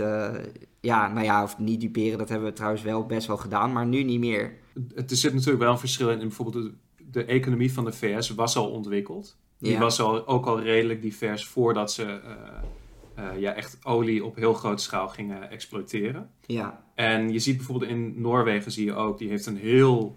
ja, 0.79 1.07
nou 1.07 1.25
ja, 1.25 1.43
of 1.43 1.57
niet 1.57 1.81
duperen, 1.81 2.17
dat 2.17 2.29
hebben 2.29 2.47
we 2.47 2.53
trouwens 2.55 2.83
wel 2.83 3.05
best 3.05 3.27
wel 3.27 3.37
gedaan. 3.37 3.73
Maar 3.73 3.85
nu 3.85 4.03
niet 4.03 4.19
meer. 4.19 4.53
Het, 4.95 5.11
er 5.11 5.17
zit 5.17 5.33
natuurlijk 5.33 5.63
wel 5.63 5.71
een 5.71 5.79
verschil 5.79 6.09
in. 6.09 6.19
in 6.19 6.27
bijvoorbeeld 6.27 6.63
de, 6.63 6.73
de 7.11 7.25
economie 7.25 7.73
van 7.73 7.85
de 7.85 7.91
VS 7.91 8.29
was 8.29 8.57
al 8.57 8.69
ontwikkeld. 8.69 9.37
Die 9.59 9.71
Ja. 9.71 9.79
was 9.79 9.99
al, 10.01 10.27
ook 10.27 10.45
al 10.45 10.61
redelijk 10.61 11.01
divers 11.01 11.45
voordat 11.45 11.91
ze 11.91 12.03
eh, 12.03 13.29
eh, 13.31 13.39
ja, 13.39 13.53
echt 13.53 13.77
olie 13.83 14.25
op 14.25 14.35
heel 14.35 14.53
grote 14.53 14.83
schaal 14.83 15.07
gingen 15.09 15.49
exploiteren. 15.49 16.29
Ja, 16.45 16.83
En 16.95 17.31
je 17.31 17.39
ziet 17.39 17.57
bijvoorbeeld 17.57 17.91
in 17.91 18.21
Noorwegen 18.21 18.71
zie 18.71 18.85
je 18.85 18.93
ook, 18.95 19.17
die 19.17 19.29
heeft 19.29 19.45
een 19.45 19.57
heel, 19.57 20.13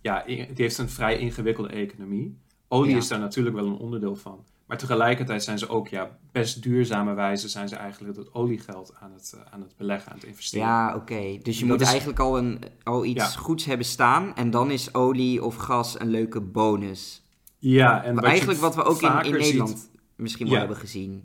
ja, 0.00 0.24
in- 0.24 0.36
die 0.36 0.64
heeft 0.64 0.78
een 0.78 0.88
vrij 0.88 1.18
ingewikkelde 1.18 1.68
economie. 1.70 2.38
Olie 2.68 2.90
Ja. 2.90 2.96
is 2.96 3.08
daar 3.08 3.18
natuurlijk 3.18 3.56
wel 3.56 3.66
een 3.66 3.76
onderdeel 3.76 4.16
van. 4.16 4.44
Maar 4.66 4.78
tegelijkertijd 4.80 5.42
zijn 5.42 5.58
ze 5.58 5.68
ook, 5.68 5.88
ja, 5.88 6.18
best 6.32 6.62
duurzame 6.62 7.14
wijze 7.14 7.48
zijn 7.48 7.68
ze 7.68 7.76
eigenlijk 7.76 8.16
het 8.16 8.34
oliegeld 8.34 8.94
aan 9.00 9.12
het, 9.12 9.32
eh, 9.36 9.52
aan 9.52 9.60
het 9.60 9.76
beleggen, 9.76 10.12
aan 10.12 10.18
het 10.18 10.26
investeren. 10.26 10.66
Ja, 10.66 10.94
oké. 10.94 11.38
Dus 11.42 11.54
je 11.58 11.60
Dat 11.60 11.68
moet 11.70 11.80
is- 11.80 11.88
eigenlijk 11.88 12.18
al, 12.18 12.38
een, 12.38 12.58
al 12.82 13.04
iets 13.04 13.22
Ja. 13.34 13.40
goeds 13.40 13.64
hebben 13.64 13.86
staan. 13.86 14.34
En 14.36 14.50
dan 14.50 14.70
is 14.70 14.94
olie 14.94 15.44
of 15.44 15.54
gas 15.56 16.00
een 16.00 16.08
leuke 16.10 16.40
bonus. 16.40 17.21
Ja, 17.64 18.04
en 18.04 18.18
eigenlijk 18.18 18.60
wat 18.60 18.74
we 18.74 18.82
ook 18.82 19.02
in, 19.02 19.08
in 19.08 19.24
ziet- 19.24 19.32
Nederland 19.42 19.90
misschien 20.16 20.44
wel 20.46 20.54
Ja. 20.54 20.60
hebben 20.60 20.76
gezien. 20.78 21.24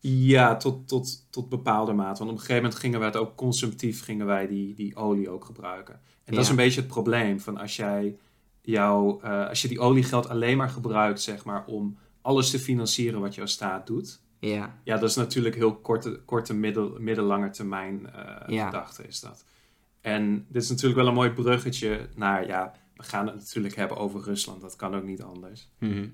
Ja, 0.00 0.56
tot, 0.56 0.88
tot, 0.88 1.26
tot 1.30 1.48
bepaalde 1.48 1.92
mate. 1.92 2.18
Want 2.18 2.20
op 2.30 2.36
een 2.36 2.42
gegeven 2.42 2.62
moment 2.62 2.74
gingen 2.80 2.98
wij 2.98 3.08
het 3.08 3.16
ook 3.16 3.36
consumptief 3.36 4.04
gingen 4.04 4.26
wij 4.26 4.46
die, 4.46 4.74
die 4.74 4.96
olie 4.96 5.28
ook 5.30 5.44
gebruiken. 5.44 6.00
En 6.24 6.34
dat 6.34 6.42
is 6.44 6.50
een 6.50 6.56
beetje 6.56 6.80
het 6.80 6.88
probleem. 6.88 7.40
Van 7.40 7.56
als, 7.58 7.76
jij 7.76 8.16
jouw, 8.62 9.20
eh, 9.20 9.48
als 9.48 9.62
je 9.62 9.68
die 9.68 9.80
oliegeld 9.80 10.28
alleen 10.28 10.56
maar 10.56 10.68
gebruikt, 10.68 11.20
zeg 11.20 11.44
maar, 11.44 11.64
om 11.66 11.98
alles 12.20 12.50
te 12.50 12.58
financieren 12.58 13.20
wat 13.20 13.34
jouw 13.34 13.46
staat 13.46 13.86
doet. 13.86 14.20
Ja, 14.38 14.78
Ja, 14.84 14.96
dat 14.98 15.10
is 15.10 15.16
natuurlijk 15.16 15.54
heel 15.54 15.74
korte, 15.74 16.20
korte 16.24 16.54
middel, 16.54 16.96
middellange 16.98 17.50
termijn 17.50 18.10
Ja. 18.46 18.64
gedachte 18.66 19.06
is 19.06 19.20
dat. 19.20 19.44
En 20.00 20.46
dit 20.48 20.62
is 20.62 20.68
natuurlijk 20.68 20.96
wel 21.00 21.08
een 21.08 21.14
mooi 21.14 21.30
bruggetje 21.30 22.08
naar, 22.14 22.46
ja, 22.46 22.72
we 22.96 23.02
gaan 23.02 23.26
het 23.26 23.34
natuurlijk 23.34 23.76
hebben 23.76 23.96
over 23.96 24.20
Rusland. 24.20 24.60
Dat 24.60 24.76
kan 24.76 24.94
ook 24.94 25.04
niet 25.04 25.22
anders. 25.22 25.70
Mhm. 25.78 26.08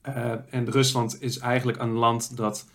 Eh, 0.00 0.34
en 0.50 0.70
Rusland 0.70 1.22
is 1.22 1.38
eigenlijk 1.38 1.78
een 1.78 1.92
land 1.92 2.36
dat 2.36 2.68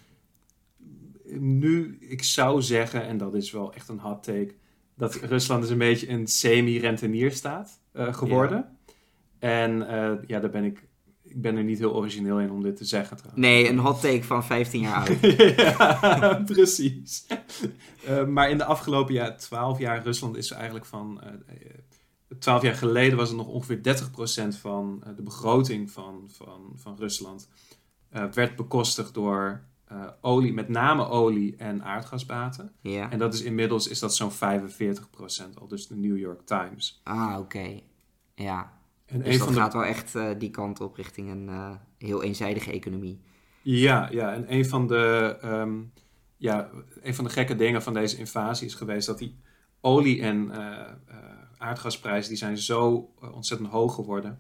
nu, 1.39 1.97
ik 1.99 2.23
zou 2.23 2.61
zeggen, 2.61 3.07
en 3.07 3.17
dat 3.17 3.33
is 3.33 3.51
wel 3.51 3.73
echt 3.73 3.89
een 3.89 3.99
hot 3.99 4.23
take, 4.23 4.53
dat 4.95 5.15
Rusland 5.15 5.63
is 5.63 5.69
een 5.69 5.77
beetje 5.77 6.09
een 6.09 6.27
semi-rentenierstaat 6.27 7.79
eh 7.91 8.13
geworden. 8.13 8.77
En 9.39 9.87
eh, 9.87 10.13
ja, 10.27 10.39
daar 10.39 10.49
ben 10.49 10.63
ik, 10.63 10.87
ik 11.23 11.41
ben 11.41 11.55
er 11.55 11.63
niet 11.63 11.79
heel 11.79 11.95
origineel 11.95 12.39
in 12.39 12.51
om 12.51 12.63
dit 12.63 12.75
te 12.75 12.85
zeggen 12.85 13.17
trouwens. 13.17 13.45
Nee, 13.45 13.69
een 13.69 13.77
hot 13.77 14.01
take 14.01 14.23
van 14.23 14.43
15 14.43 14.81
jaar 14.81 14.95
oud. 14.95 15.19
ja, 15.55 16.41
precies. 16.45 17.25
Maar 18.27 18.49
in 18.49 18.57
de 18.57 18.65
afgelopen 18.65 19.13
jaar, 19.13 19.37
12 19.37 19.79
jaar, 19.79 20.03
Rusland 20.03 20.37
is 20.37 20.51
eigenlijk 20.51 20.85
van. 20.85 21.21
12 22.39 22.61
jaar 22.61 22.75
geleden 22.75 23.17
was 23.17 23.27
het 23.27 23.37
nog 23.37 23.47
ongeveer 23.47 23.79
30% 24.55 24.59
van 24.59 25.01
eh, 25.05 25.15
de 25.15 25.21
begroting 25.21 25.91
van, 25.91 26.23
van, 26.27 26.71
van 26.75 26.95
Rusland. 26.97 27.49
eh, 28.09 28.23
werd 28.31 28.55
bekostigd 28.55 29.13
door 29.13 29.61
eh, 29.85 30.07
olie, 30.21 30.53
met 30.53 30.69
name 30.69 31.07
olie 31.07 31.55
en 31.55 31.83
aardgasbaten. 31.83 32.71
Ja. 32.81 33.11
En 33.11 33.19
dat 33.19 33.33
is 33.33 33.41
inmiddels 33.41 33.87
is 33.87 33.99
dat 33.99 34.15
zo'n 34.15 34.31
45% 34.31 34.35
al, 35.59 35.67
dus 35.67 35.87
de 35.87 35.95
New 35.95 36.17
York 36.17 36.41
Times. 36.45 37.01
Ah, 37.03 37.35
oké. 37.39 37.79
Ja. 38.35 38.73
En 39.05 39.21
Dus 39.21 39.37
dat 39.37 39.47
de 39.47 39.53
gaat 39.53 39.73
wel 39.73 39.85
echt 39.85 40.13
die 40.37 40.49
kant 40.49 40.81
op 40.81 40.95
richting 40.95 41.29
een 41.31 41.77
heel 41.97 42.23
eenzijdige 42.23 42.71
economie. 42.71 43.19
Ja, 43.61 44.09
ja, 44.11 44.33
en 44.33 44.53
een 44.53 44.65
van, 44.65 44.87
de, 44.87 45.37
ehm, 45.41 45.75
ja, 46.37 46.69
een 47.01 47.15
van 47.15 47.23
de 47.23 47.29
gekke 47.29 47.55
dingen 47.55 47.83
van 47.83 47.93
deze 47.93 48.17
invasie 48.17 48.67
is 48.67 48.73
geweest 48.73 49.07
dat 49.07 49.17
die 49.17 49.35
olie- 49.81 50.21
en 50.21 50.51
eh, 50.51 50.91
aardgasprijzen 51.57 52.29
die 52.29 52.37
zijn 52.37 52.57
zo 52.57 53.09
eh, 53.21 53.35
ontzettend 53.35 53.69
hoog 53.69 53.95
geworden. 53.95 54.39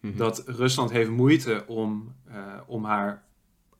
Mhm. 0.00 0.16
Dat 0.16 0.42
Rusland 0.46 0.90
heeft 0.90 1.10
moeite 1.10 1.64
om, 1.66 2.14
eh, 2.24 2.36
om 2.66 2.84
haar 2.84 3.24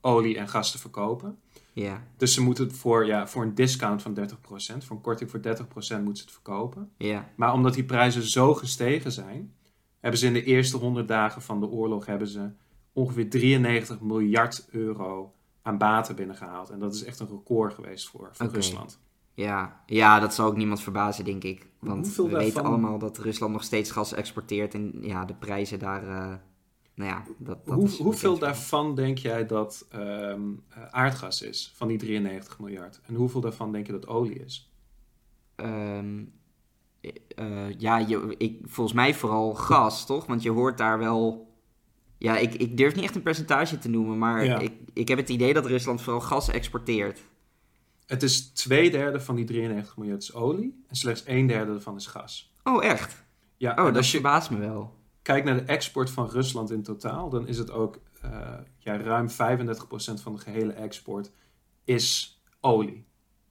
olie 0.01 0.39
en 0.39 0.49
gas 0.49 0.73
te 0.73 0.79
verkopen. 0.79 1.39
Ja, 1.73 2.03
Dus 2.17 2.35
ze 2.35 2.43
moeten 2.43 2.65
het 2.65 2.77
voor, 2.77 3.07
ja, 3.07 3.27
voor 3.27 3.43
een 3.43 3.55
discount 3.55 4.03
van 4.03 4.15
30%, 4.15 4.85
voor 4.85 4.97
een 4.97 5.03
korting 5.03 5.31
voor 5.31 5.41
30% 5.41 6.05
moeten 6.05 6.17
ze 6.17 6.23
het 6.23 6.33
verkopen. 6.33 6.91
ja, 6.97 7.33
Maar 7.37 7.53
omdat 7.53 7.75
die 7.75 7.85
prijzen 7.85 8.23
zo 8.23 8.55
gestegen 8.55 9.13
zijn, 9.13 9.55
hebben 10.01 10.21
ze 10.21 10.27
in 10.27 10.33
de 10.33 10.45
eerste 10.45 10.77
100 10.77 11.09
dagen 11.09 11.43
van 11.43 11.61
de 11.61 11.67
oorlog 11.67 12.07
hebben 12.07 12.29
ze 12.29 12.51
ongeveer 12.93 13.31
93 13.31 14.01
miljard 14.01 14.67
euro 14.71 15.35
aan 15.63 15.79
baten 15.79 16.17
binnengehaald. 16.17 16.71
En 16.71 16.79
dat 16.79 16.95
is 16.95 17.05
echt 17.05 17.21
een 17.21 17.29
record 17.29 17.75
geweest 17.75 18.09
voor, 18.09 18.29
voor. 18.33 18.49
Rusland. 18.49 18.99
Ja. 19.35 19.83
Ja, 19.87 20.21
dat 20.21 20.35
zal 20.35 20.47
ook 20.47 20.57
niemand 20.57 20.81
verbazen, 20.81 21.25
denk 21.25 21.45
ik. 21.45 21.67
Want 21.79 22.05
Hoeveel 22.07 22.29
we 22.29 22.37
weten 22.37 22.65
allemaal 22.65 22.99
dat 22.99 23.19
Rusland 23.19 23.53
nog 23.53 23.63
steeds 23.65 23.91
gas 23.91 24.13
exporteert. 24.13 24.75
En 24.75 24.93
ja, 25.01 25.25
de 25.25 25.35
prijzen 25.35 25.79
daar... 25.79 26.03
eh, 26.09 26.35
nou 26.95 27.11
ja, 27.11 27.23
dat, 27.39 27.67
dat 27.67 27.75
Hoe, 27.75 27.89
hoeveel 28.03 28.39
daarvan 28.39 28.95
denk 28.95 29.19
jij 29.19 29.47
dat 29.47 29.87
ehm, 29.91 30.41
eh, 30.69 30.85
aardgas 30.91 31.43
is, 31.43 31.73
van 31.77 31.89
die 31.89 31.99
93 31.99 32.59
miljard? 32.59 33.01
En 33.07 33.15
hoeveel 33.15 33.41
daarvan 33.41 33.73
denk 33.73 33.87
je 33.87 33.93
dat 33.93 34.07
olie 34.07 34.45
is? 34.45 34.73
Ehm, 35.57 36.23
eh, 37.37 37.79
ja, 37.79 37.99
je, 37.99 38.35
ik, 38.39 38.59
volgens 38.65 38.97
mij 38.97 39.15
vooral 39.15 39.55
gas, 39.55 40.07
toch? 40.07 40.27
Want 40.27 40.43
je 40.43 40.51
hoort 40.51 40.79
daar 40.79 40.99
wel 40.99 41.53
Ja, 42.19 42.37
ik, 42.37 42.55
ik 42.55 42.77
durf 42.77 42.95
niet 42.95 43.05
echt 43.05 43.15
een 43.15 43.23
percentage 43.23 43.79
te 43.79 43.89
noemen, 43.89 44.19
maar 44.19 44.45
Ja. 44.45 44.59
ik, 44.59 44.73
ik 44.93 45.09
heb 45.09 45.19
het 45.19 45.29
idee 45.29 45.55
dat 45.55 45.67
Rusland 45.67 46.03
vooral 46.03 46.21
gas 46.21 46.49
exporteert. 46.51 47.21
Het 48.07 48.23
is 48.23 48.47
twee 48.53 48.91
derde 48.91 49.21
van 49.21 49.35
die 49.37 49.45
93 49.45 49.97
miljard 49.97 50.23
is 50.23 50.35
olie 50.35 50.85
en 50.89 50.97
slechts 50.97 51.23
een 51.27 51.47
derde 51.47 51.73
ervan 51.73 51.97
is 51.97 52.07
gas. 52.07 52.55
Oh, 52.63 52.85
echt? 52.85 53.25
Ja, 53.57 53.71
Oh, 53.71 53.85
dat 53.85 53.97
als 53.97 54.07
je 54.07 54.13
verbaast 54.21 54.51
me 54.51 54.59
wel. 54.59 54.95
kijkt 55.23 55.47
naar 55.47 55.55
de 55.57 55.63
export 55.63 56.11
van 56.11 56.29
Rusland 56.29 56.71
in 56.71 56.83
totaal, 56.83 57.29
dan 57.31 57.47
is 57.47 57.59
het 57.59 57.71
ook 57.71 57.99
eh, 58.23 58.31
ja, 58.79 58.97
ruim 58.97 59.29
35% 59.31 59.33
van 60.23 60.33
de 60.33 60.39
gehele 60.39 60.73
export 60.73 61.31
is 61.85 62.41
olie. 62.61 63.05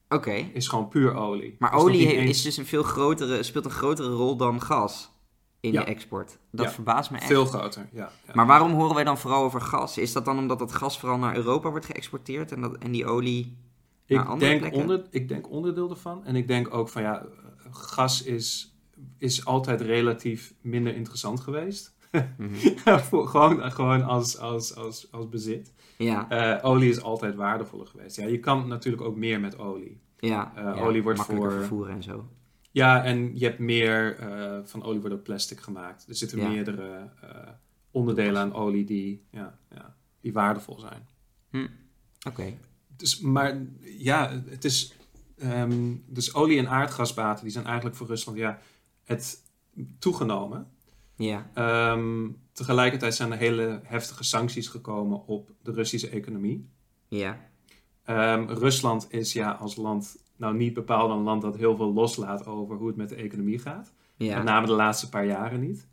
Oké. 0.10 0.32
Is 0.54 0.68
gewoon 0.68 0.88
puur 0.88 1.14
olie. 1.16 1.56
Maar 1.60 1.72
nog 1.72 1.82
olie 1.82 2.16
eens 2.16 2.30
is 2.30 2.42
dus 2.42 2.58
een 2.58 2.66
veel 2.66 2.84
grotere, 2.84 3.44
speelt 3.44 3.66
een 3.66 3.72
grotere 3.72 4.10
rol 4.10 4.36
dan 4.38 4.62
gas 4.62 5.12
in 5.60 5.72
Ja. 5.72 5.80
de 5.80 5.86
export. 5.86 6.38
Dat 6.52 6.66
Ja. 6.66 6.72
verbaast 6.72 7.12
me 7.12 7.18
echt. 7.18 7.26
veel 7.28 7.46
groter. 7.46 7.88
Ja, 7.92 8.12
ja. 8.28 8.34
Maar 8.34 8.46
waarom 8.48 8.72
horen 8.74 8.96
wij 8.96 9.04
dan 9.04 9.18
vooral 9.18 9.44
over 9.44 9.62
gas? 9.62 9.98
Is 9.98 10.14
dat 10.14 10.26
dan 10.26 10.38
omdat 10.38 10.60
dat 10.60 10.72
gas 10.74 11.00
vooral 11.00 11.18
naar 11.18 11.36
Europa 11.36 11.70
wordt 11.70 11.86
geëxporteerd 11.86 12.52
en, 12.52 12.62
dat, 12.62 12.78
en 12.78 12.92
die 12.92 13.06
olie... 13.06 13.58
Ik 14.06 14.40
denk, 14.40 14.60
plekken? 14.60 14.82
onder, 14.82 15.04
ik 15.10 15.28
denk 15.28 15.50
onderdeel 15.50 15.90
ervan. 15.90 16.26
En 16.26 16.36
ik 16.36 16.48
denk 16.48 16.74
ook 16.74 16.90
van 16.90 17.02
ja, 17.02 17.26
gas 17.72 18.24
is, 18.24 18.76
is 19.18 19.46
altijd 19.46 19.82
relatief 19.82 20.54
minder 20.62 20.96
interessant 20.96 21.40
geweest. 21.40 21.96
Mhm. 22.38 22.54
Gewoon 23.26 23.72
gewoon 23.72 24.04
als, 24.04 24.38
als, 24.38 24.76
als, 24.76 25.12
als 25.12 25.30
bezit. 25.30 25.74
Ja, 25.98 26.30
Eh, 26.30 26.70
olie 26.70 26.90
is 26.90 27.02
altijd 27.02 27.36
waardevoller 27.36 27.88
geweest. 27.88 28.16
Ja, 28.16 28.26
je 28.28 28.40
kan 28.40 28.68
natuurlijk 28.68 29.04
ook 29.04 29.16
meer 29.16 29.40
met 29.40 29.58
olie. 29.58 30.02
ja, 30.20 30.52
ja, 30.56 30.74
olie 30.74 31.04
wordt 31.04 31.18
makkelijker 31.18 31.52
voor- 31.52 31.60
vervoeren 31.60 31.96
en 31.96 32.04
zo. 32.04 32.28
Ja, 32.72 33.04
en 33.04 33.38
je 33.40 33.46
hebt 33.46 33.60
meer 33.60 34.18
eh, 34.20 34.60
van 34.64 34.84
olie 34.84 35.00
wordt 35.00 35.16
ook 35.16 35.24
plastic 35.24 35.60
gemaakt. 35.60 36.06
Er 36.08 36.16
zitten 36.16 36.38
Ja. 36.40 36.48
meerdere 36.50 37.10
onderdelen 37.92 38.42
aan 38.42 38.54
olie 38.54 38.84
die, 38.86 39.26
ja, 39.32 39.58
ja, 39.70 39.96
die 40.22 40.34
waardevol 40.34 40.80
zijn. 40.80 41.08
Oké. 42.28 42.54
Dus, 42.98 43.20
maar 43.20 43.62
ja, 43.98 44.44
het 44.46 44.66
is. 44.66 44.94
ehm, 45.38 45.96
dus 46.06 46.34
olie- 46.34 46.58
en 46.60 46.70
aardgasbaten 46.70 47.44
die 47.44 47.54
zijn 47.54 47.66
eigenlijk 47.66 47.96
voor 47.96 48.08
Rusland 48.08 48.38
ja, 48.38 48.60
het 49.04 49.42
toegenomen. 50.00 50.68
Ja, 51.16 51.50
Ehm, 51.54 52.30
tegelijkertijd 52.52 53.16
zijn 53.16 53.32
er 53.32 53.38
hele 53.38 53.80
heftige 53.84 54.24
sancties 54.24 54.68
gekomen 54.68 55.26
op 55.28 55.52
de 55.62 55.72
Russische 55.72 56.10
economie. 56.10 56.70
ja, 57.08 57.52
Ehm, 58.04 58.46
Rusland 58.50 59.06
is 59.10 59.34
ja 59.34 59.52
als 59.52 59.76
land 59.76 60.18
nou 60.36 60.56
niet 60.56 60.74
bepaald 60.74 61.12
een 61.12 61.24
land 61.24 61.42
dat 61.42 61.58
heel 61.58 61.76
veel 61.76 61.94
loslaat 61.94 62.46
over 62.46 62.76
hoe 62.78 62.88
het 62.88 62.96
met 62.96 63.10
de 63.10 63.16
economie 63.16 63.60
gaat. 63.60 63.94
Met 64.18 64.28
ja. 64.28 64.44
name 64.44 64.66
de 64.68 64.74
laatste 64.74 65.10
paar 65.10 65.26
jaren 65.26 65.60
niet. 65.60 65.88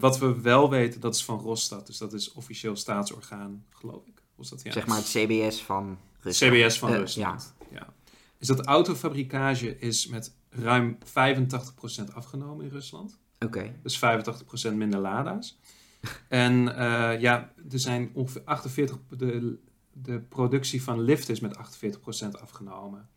Wat 0.00 0.18
we 0.18 0.40
wel 0.40 0.70
weten, 0.70 1.00
dat 1.00 1.14
is 1.14 1.24
van 1.24 1.38
Rosstad. 1.38 1.86
Dus 1.86 1.98
dat 1.98 2.12
is 2.12 2.32
officieel 2.32 2.76
staatsorgaan, 2.76 3.64
geloof 3.70 4.06
ik. 4.06 4.22
Was 4.36 4.48
dat, 4.48 4.62
ja. 4.62 4.72
Zeg 4.72 4.86
maar 4.86 4.96
het 4.96 5.06
CBS 5.06 5.62
van 5.62 5.98
Rusland. 6.20 6.52
CBS 6.54 6.78
van 6.78 6.92
Eh, 6.92 6.96
Rusland. 6.98 7.54
Ja. 7.72 7.94
Is 8.38 8.46
dat 8.46 8.66
autofabrikage 8.66 9.78
is 9.78 10.06
met 10.06 10.34
ruim 10.50 10.98
85% 11.04 12.12
afgenomen 12.14 12.64
in 12.64 12.70
Rusland. 12.70 13.18
Oké, 13.38 13.74
Dus 13.82 13.98
85% 13.98 14.72
minder 14.74 15.00
Lada's. 15.00 15.58
en 16.28 16.76
eh, 16.76 17.20
ja, 17.20 17.52
er 17.70 17.78
zijn 17.80 18.10
ongeveer 18.12 18.42
48... 18.44 18.98
De, 19.08 19.58
de 19.92 20.20
productie 20.20 20.82
van 20.82 21.00
lift 21.00 21.28
is 21.28 21.40
met 21.40 21.56
48% 21.56 21.60
afgenomen. 22.40 23.08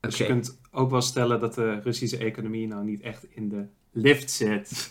Dus 0.00 0.16
je 0.16 0.26
kunt 0.26 0.58
ook 0.70 0.90
wel 0.90 1.00
stellen 1.02 1.40
dat 1.40 1.54
de 1.54 1.80
Russische 1.80 2.16
economie 2.18 2.66
nou 2.66 2.84
niet 2.84 3.00
echt 3.00 3.24
in 3.30 3.48
de 3.48 3.66
lift 3.92 4.30
zit. 4.30 4.88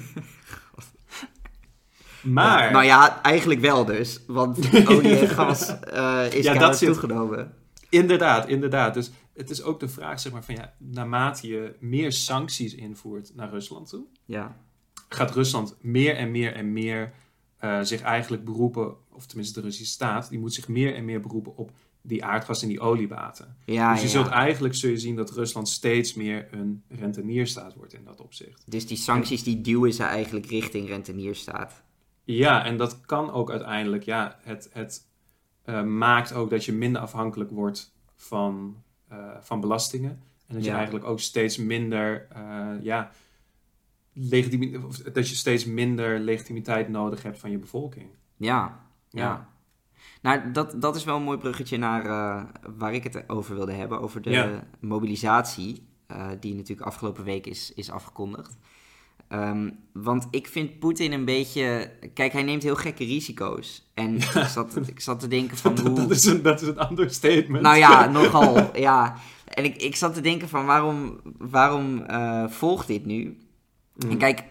maar... 2.22 2.64
Ja, 2.64 2.70
nou 2.70 2.84
ja, 2.84 3.22
eigenlijk 3.22 3.60
wel 3.60 3.84
dus. 3.84 4.20
Want 4.26 4.58
olie 4.88 5.18
en 5.18 5.28
gas 5.28 5.80
eh, 5.80 6.32
is 6.32 6.44
Ja, 6.44 6.54
dat 6.54 6.78
zit- 6.78 6.88
toegenomen. 6.88 7.54
Inderdaad, 7.88 8.48
inderdaad. 8.48 8.94
Dus 8.94 9.10
het 9.34 9.50
is 9.50 9.62
ook 9.62 9.80
de 9.80 9.88
vraag, 9.88 10.20
zeg 10.20 10.32
maar, 10.32 10.44
van 10.44 10.54
ja, 10.54 10.74
naarmate 10.78 11.46
je 11.48 11.74
meer 11.80 12.12
sancties 12.12 12.74
invoert 12.74 13.30
naar 13.34 13.50
Rusland 13.50 13.88
toe, 13.88 14.04
Ja, 14.24 14.56
gaat 15.08 15.30
Rusland 15.34 15.76
meer 15.80 16.16
en 16.16 16.30
meer 16.30 16.54
en 16.54 16.72
meer 16.72 17.12
eh, 17.58 17.80
zich 17.82 18.00
eigenlijk 18.00 18.44
beroepen, 18.44 18.94
of 19.12 19.26
tenminste 19.26 19.60
de 19.60 19.66
Russische 19.66 19.92
staat, 19.92 20.30
die 20.30 20.38
moet 20.38 20.54
zich 20.54 20.68
meer 20.68 20.94
en 20.94 21.04
meer 21.04 21.20
beroepen 21.20 21.56
op 21.56 21.70
die 22.02 22.24
aardgas 22.24 22.62
en 22.62 22.68
die 22.68 22.80
oliebaten. 22.80 23.56
ja, 23.64 23.92
dus 23.92 24.00
je 24.00 24.06
ja. 24.06 24.12
zult 24.12 24.28
eigenlijk 24.28 24.74
zul 24.74 24.90
je 24.90 24.98
zien 24.98 25.16
dat 25.16 25.30
Rusland 25.30 25.68
steeds 25.68 26.14
meer 26.14 26.48
een 26.50 26.82
rentenierstaat 26.88 27.74
wordt 27.74 27.92
in 27.94 28.04
dat 28.04 28.20
opzicht. 28.20 28.62
Dus 28.66 28.86
die 28.86 28.96
sancties 28.96 29.42
die 29.42 29.60
duwen 29.60 29.92
ze 29.92 30.02
eigenlijk 30.02 30.46
richting 30.46 30.88
rentenierstaat. 30.88 31.82
Ja, 32.34 32.64
en 32.64 32.76
dat 32.76 33.00
kan 33.00 33.30
ook 33.32 33.50
uiteindelijk, 33.50 34.02
ja, 34.02 34.38
het, 34.42 34.70
het 34.72 35.06
eh, 35.62 35.82
maakt 35.82 36.32
ook 36.32 36.50
dat 36.50 36.64
je 36.64 36.72
minder 36.72 37.00
afhankelijk 37.02 37.50
wordt 37.50 37.94
van, 38.14 38.82
eh, 39.08 39.36
van 39.40 39.60
belastingen. 39.60 40.22
En 40.46 40.54
dat 40.54 40.64
je 40.64 40.70
eigenlijk 40.70 41.04
ook 41.04 41.20
steeds 41.20 41.56
minder, 41.56 42.26
eh, 42.30 42.70
ja, 42.80 43.10
dat 45.12 45.28
je 45.28 45.34
steeds 45.34 45.64
minder 45.64 46.18
legitimiteit 46.18 46.88
nodig 46.88 47.22
hebt 47.22 47.38
van 47.38 47.50
je 47.50 47.58
bevolking. 47.58 48.10
Ja, 48.36 48.80
ja. 49.08 49.22
Ja. 49.22 49.48
Nou, 50.22 50.52
dat, 50.52 50.80
dat 50.80 50.96
is 50.96 51.04
wel 51.04 51.16
een 51.16 51.22
mooi 51.22 51.38
bruggetje 51.38 51.76
naar 51.76 52.04
waar 52.76 52.94
ik 52.94 53.02
het 53.02 53.28
over 53.28 53.54
wilde 53.54 53.72
hebben. 53.72 54.00
Over 54.00 54.22
de 54.22 54.30
Ja. 54.30 54.66
mobilisatie, 54.80 55.88
die 56.40 56.54
natuurlijk 56.54 56.86
afgelopen 56.86 57.24
week 57.24 57.46
is, 57.46 57.72
is 57.74 57.90
afgekondigd. 57.90 58.56
Ehm, 59.28 59.70
want 59.92 60.26
ik 60.30 60.46
vind 60.46 60.78
Poetin 60.78 61.12
een 61.12 61.24
beetje... 61.24 61.90
Kijk, 62.14 62.32
hij 62.32 62.42
neemt 62.42 62.62
heel 62.62 62.76
gekke 62.76 63.04
risico's. 63.04 63.90
En 63.94 64.14
ik, 64.34 64.46
zat, 64.48 64.76
ik 64.86 65.00
zat 65.00 65.20
te 65.20 65.28
denken 65.28 65.56
van 65.56 65.78
hoe... 65.80 65.92
dat, 65.92 66.10
is 66.10 66.24
een, 66.24 66.42
dat 66.42 66.62
is 66.62 66.68
een 66.68 66.90
understatement. 66.90 67.62
Nou 67.62 67.76
ja, 67.76 68.06
nogal, 68.10 68.76
ja. 68.78 69.16
En 69.44 69.64
ik, 69.64 69.82
ik 69.82 69.96
zat 69.96 70.14
te 70.14 70.20
denken 70.20 70.48
van 70.48 70.66
waarom, 70.66 71.20
waarom 71.38 72.02
eh, 72.02 72.48
volgt 72.48 72.86
dit 72.86 73.06
nu? 73.06 73.38
Mm. 73.94 74.10
En 74.10 74.18
kijk, 74.18 74.42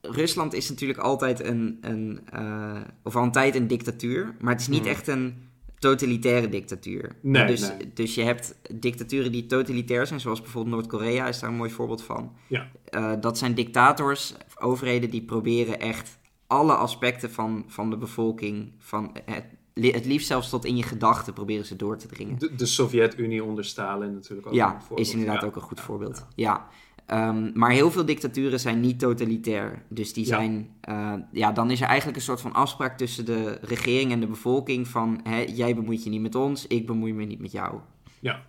Rusland 0.00 0.54
is 0.54 0.68
natuurlijk 0.68 0.98
altijd 0.98 1.44
een, 1.44 1.78
een 1.80 2.20
eh, 2.32 2.80
of 3.02 3.16
al 3.16 3.22
een 3.22 3.32
tijd 3.32 3.54
een 3.54 3.66
dictatuur, 3.66 4.34
maar 4.40 4.52
het 4.52 4.60
is 4.60 4.68
niet 4.68 4.84
Mm. 4.84 4.88
echt 4.88 5.08
een 5.08 5.47
totalitaire 5.78 6.48
dictatuur. 6.48 7.16
Nee, 7.22 7.46
dus, 7.46 7.60
nee. 7.60 7.92
dus 7.94 8.14
je 8.14 8.22
hebt 8.22 8.58
dictaturen 8.74 9.32
die 9.32 9.46
totalitair 9.46 10.06
zijn, 10.06 10.20
zoals 10.20 10.40
bijvoorbeeld 10.40 10.74
Noord-Korea 10.74 11.26
is 11.28 11.38
daar 11.40 11.50
een 11.50 11.56
mooi 11.56 11.70
voorbeeld 11.70 12.02
van. 12.02 12.32
Ja. 12.46 12.70
Eh, 12.84 13.12
dat 13.20 13.38
zijn 13.38 13.54
dictators, 13.54 14.34
overheden 14.58 15.10
die 15.10 15.22
proberen 15.22 15.80
echt 15.80 16.18
alle 16.46 16.74
aspecten 16.74 17.30
van, 17.30 17.64
van 17.66 17.90
de 17.90 17.96
bevolking, 17.96 18.72
van 18.78 19.10
het, 19.24 19.44
het 19.74 20.04
liefst 20.06 20.26
zelfs 20.26 20.50
tot 20.50 20.64
in 20.64 20.76
je 20.76 20.82
gedachten 20.82 21.32
proberen 21.32 21.64
ze 21.66 21.76
door 21.76 21.96
te 21.98 22.06
dringen. 22.06 22.38
De, 22.38 22.54
de 22.54 22.66
Sovjet-Unie 22.66 23.44
onder 23.44 23.64
Stalin 23.64 24.12
natuurlijk 24.12 24.46
ook. 24.48 24.54
Ja, 24.54 24.78
is 24.94 25.12
inderdaad 25.12 25.40
Ja. 25.40 25.46
ook 25.46 25.56
een 25.56 25.62
goed 25.62 25.78
Ja, 25.78 25.84
voorbeeld. 25.84 26.26
ja. 26.34 26.68
Ja. 27.08 27.28
Ehm, 27.28 27.50
maar 27.54 27.70
heel 27.70 27.90
veel 27.90 28.04
dictaturen 28.04 28.60
zijn 28.60 28.80
niet 28.80 28.98
totalitair. 28.98 29.82
Dus 29.88 30.12
die 30.12 30.26
Ja. 30.26 30.36
zijn. 30.36 30.68
eh, 30.80 31.12
ja, 31.32 31.52
dan 31.52 31.70
is 31.70 31.80
er 31.80 31.86
eigenlijk 31.86 32.16
een 32.16 32.22
soort 32.24 32.40
van 32.40 32.52
afspraak 32.52 32.96
tussen 32.98 33.24
de 33.24 33.58
regering 33.62 34.12
en 34.12 34.20
de 34.20 34.26
bevolking: 34.26 34.88
van 34.88 35.20
hè, 35.22 35.36
jij 35.54 35.74
bemoeit 35.74 36.04
je 36.04 36.10
niet 36.10 36.20
met 36.20 36.34
ons, 36.34 36.66
ik 36.66 36.86
bemoei 36.86 37.12
me 37.14 37.24
niet 37.24 37.40
met 37.40 37.52
jou. 37.52 37.74
Ja. 38.20 38.42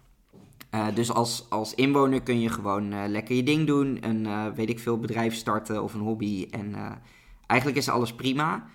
Eh, 0.70 0.88
dus 0.94 1.12
als, 1.12 1.46
als 1.50 1.76
inwoner 1.76 2.22
kun 2.22 2.40
je 2.40 2.50
gewoon 2.50 2.92
eh, 2.92 3.04
lekker 3.08 3.36
je 3.36 3.44
ding 3.44 3.68
doen, 3.68 3.98
een 4.02 4.54
weet 4.56 4.70
ik 4.70 4.80
veel 4.80 5.00
bedrijf 5.00 5.34
starten 5.36 5.84
of 5.84 5.94
een 5.94 6.00
hobby. 6.00 6.48
En 6.52 6.76
eigenlijk 7.48 7.80
is 7.80 7.90
alles 7.90 8.14
prima. 8.14 8.66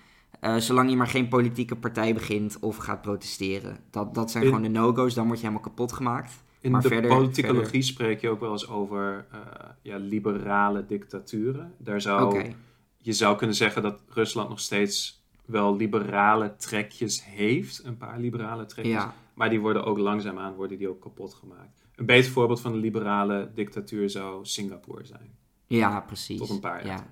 zolang 0.57 0.89
je 0.89 0.95
maar 0.95 1.07
geen 1.07 1.27
politieke 1.27 1.75
partij 1.75 2.13
begint 2.13 2.57
of 2.59 2.75
gaat 2.77 3.01
protesteren. 3.01 3.77
Dat, 3.91 4.13
dat 4.15 4.31
zijn 4.31 4.43
In- 4.43 4.49
gewoon 4.49 4.63
de 4.63 4.79
no-go's, 4.79 5.13
dan 5.13 5.25
word 5.25 5.39
je 5.39 5.45
helemaal 5.45 5.67
kapot 5.69 5.91
gemaakt. 5.93 6.43
In 6.65 6.71
Maar 6.71 6.81
de 6.81 6.87
verder- 6.87 7.09
politicologie 7.15 7.63
verder- 7.69 7.83
spreek 7.83 8.21
je 8.21 8.29
ook 8.29 8.39
wel 8.39 8.51
eens 8.51 8.67
over 8.69 9.25
eh, 9.31 9.39
ja, 9.81 9.97
liberale 9.97 10.85
dictaturen. 10.85 11.73
Daar 11.77 12.01
zou. 12.01 12.53
Je 12.97 13.13
zou 13.13 13.37
kunnen 13.37 13.55
zeggen 13.55 13.81
dat 13.81 14.01
Rusland 14.09 14.49
nog 14.49 14.59
steeds 14.59 15.23
wel 15.45 15.75
liberale 15.75 16.55
trekjes 16.57 17.25
heeft. 17.25 17.81
Een 17.83 17.97
paar 17.97 18.19
liberale 18.19 18.65
trekjes. 18.65 18.95
Ja, 18.95 19.13
Maar 19.33 19.49
die 19.49 19.59
worden 19.59 19.85
ook 19.85 19.97
langzaamaan 19.97 20.53
worden 20.53 20.77
die 20.77 20.89
ook 20.89 21.01
kapot 21.01 21.33
gemaakt. 21.33 21.83
Een 21.95 22.05
beter 22.05 22.31
voorbeeld 22.31 22.61
van 22.61 22.73
een 22.73 22.79
liberale 22.79 23.51
dictatuur 23.53 24.09
zou 24.09 24.45
Singapore 24.45 25.05
zijn. 25.05 25.35
Ja, 25.67 25.99
precies. 26.01 26.37
Tot 26.39 26.49
een 26.49 26.59
paar 26.59 26.85
jaar 26.87 26.97
Ja, 26.97 27.05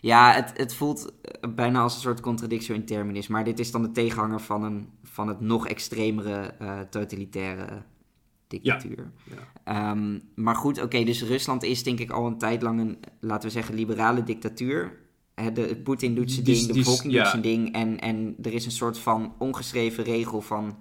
ja 0.00 0.32
het, 0.32 0.52
het 0.58 0.74
voelt 0.74 1.12
eh, 1.22 1.50
bijna 1.54 1.80
als 1.82 1.94
een 1.94 2.00
soort 2.00 2.20
contradictio 2.20 2.74
in 2.74 2.84
terminis. 2.84 3.26
Maar 3.28 3.44
dit 3.44 3.58
is 3.58 3.70
dan 3.70 3.82
de 3.82 3.90
tegenhanger 3.92 4.40
van, 4.40 4.62
een, 4.62 4.88
van 5.02 5.28
het 5.28 5.40
nog 5.40 5.66
extremere 5.68 6.40
eh, 6.58 6.80
totalitaire 6.80 7.82
dictatuur. 8.50 9.10
Ja. 9.24 9.36
Ehm, 9.64 10.18
maar 10.34 10.54
goed, 10.54 10.82
oké, 10.82 11.04
dus 11.04 11.22
Rusland 11.22 11.62
is 11.62 11.82
denk 11.82 11.98
ik 11.98 12.10
al 12.10 12.26
een 12.26 12.38
tijd 12.38 12.62
lang 12.62 12.80
een, 12.80 12.98
laten 13.20 13.48
we 13.48 13.54
zeggen, 13.54 13.74
liberale 13.74 14.22
dictatuur. 14.22 14.98
De, 15.52 15.80
Poetin 15.84 16.14
doet 16.14 16.32
zijn 16.32 16.44
ding, 16.44 16.66
de 16.66 16.72
bevolking 16.72 17.12
doet 17.12 17.26
zijn 17.26 17.42
ding. 17.42 17.74
En, 17.74 18.00
en 18.00 18.36
er 18.42 18.52
is 18.52 18.64
een 18.64 18.70
soort 18.70 18.98
van 18.98 19.34
ongeschreven 19.38 20.04
regel 20.04 20.40
van... 20.40 20.76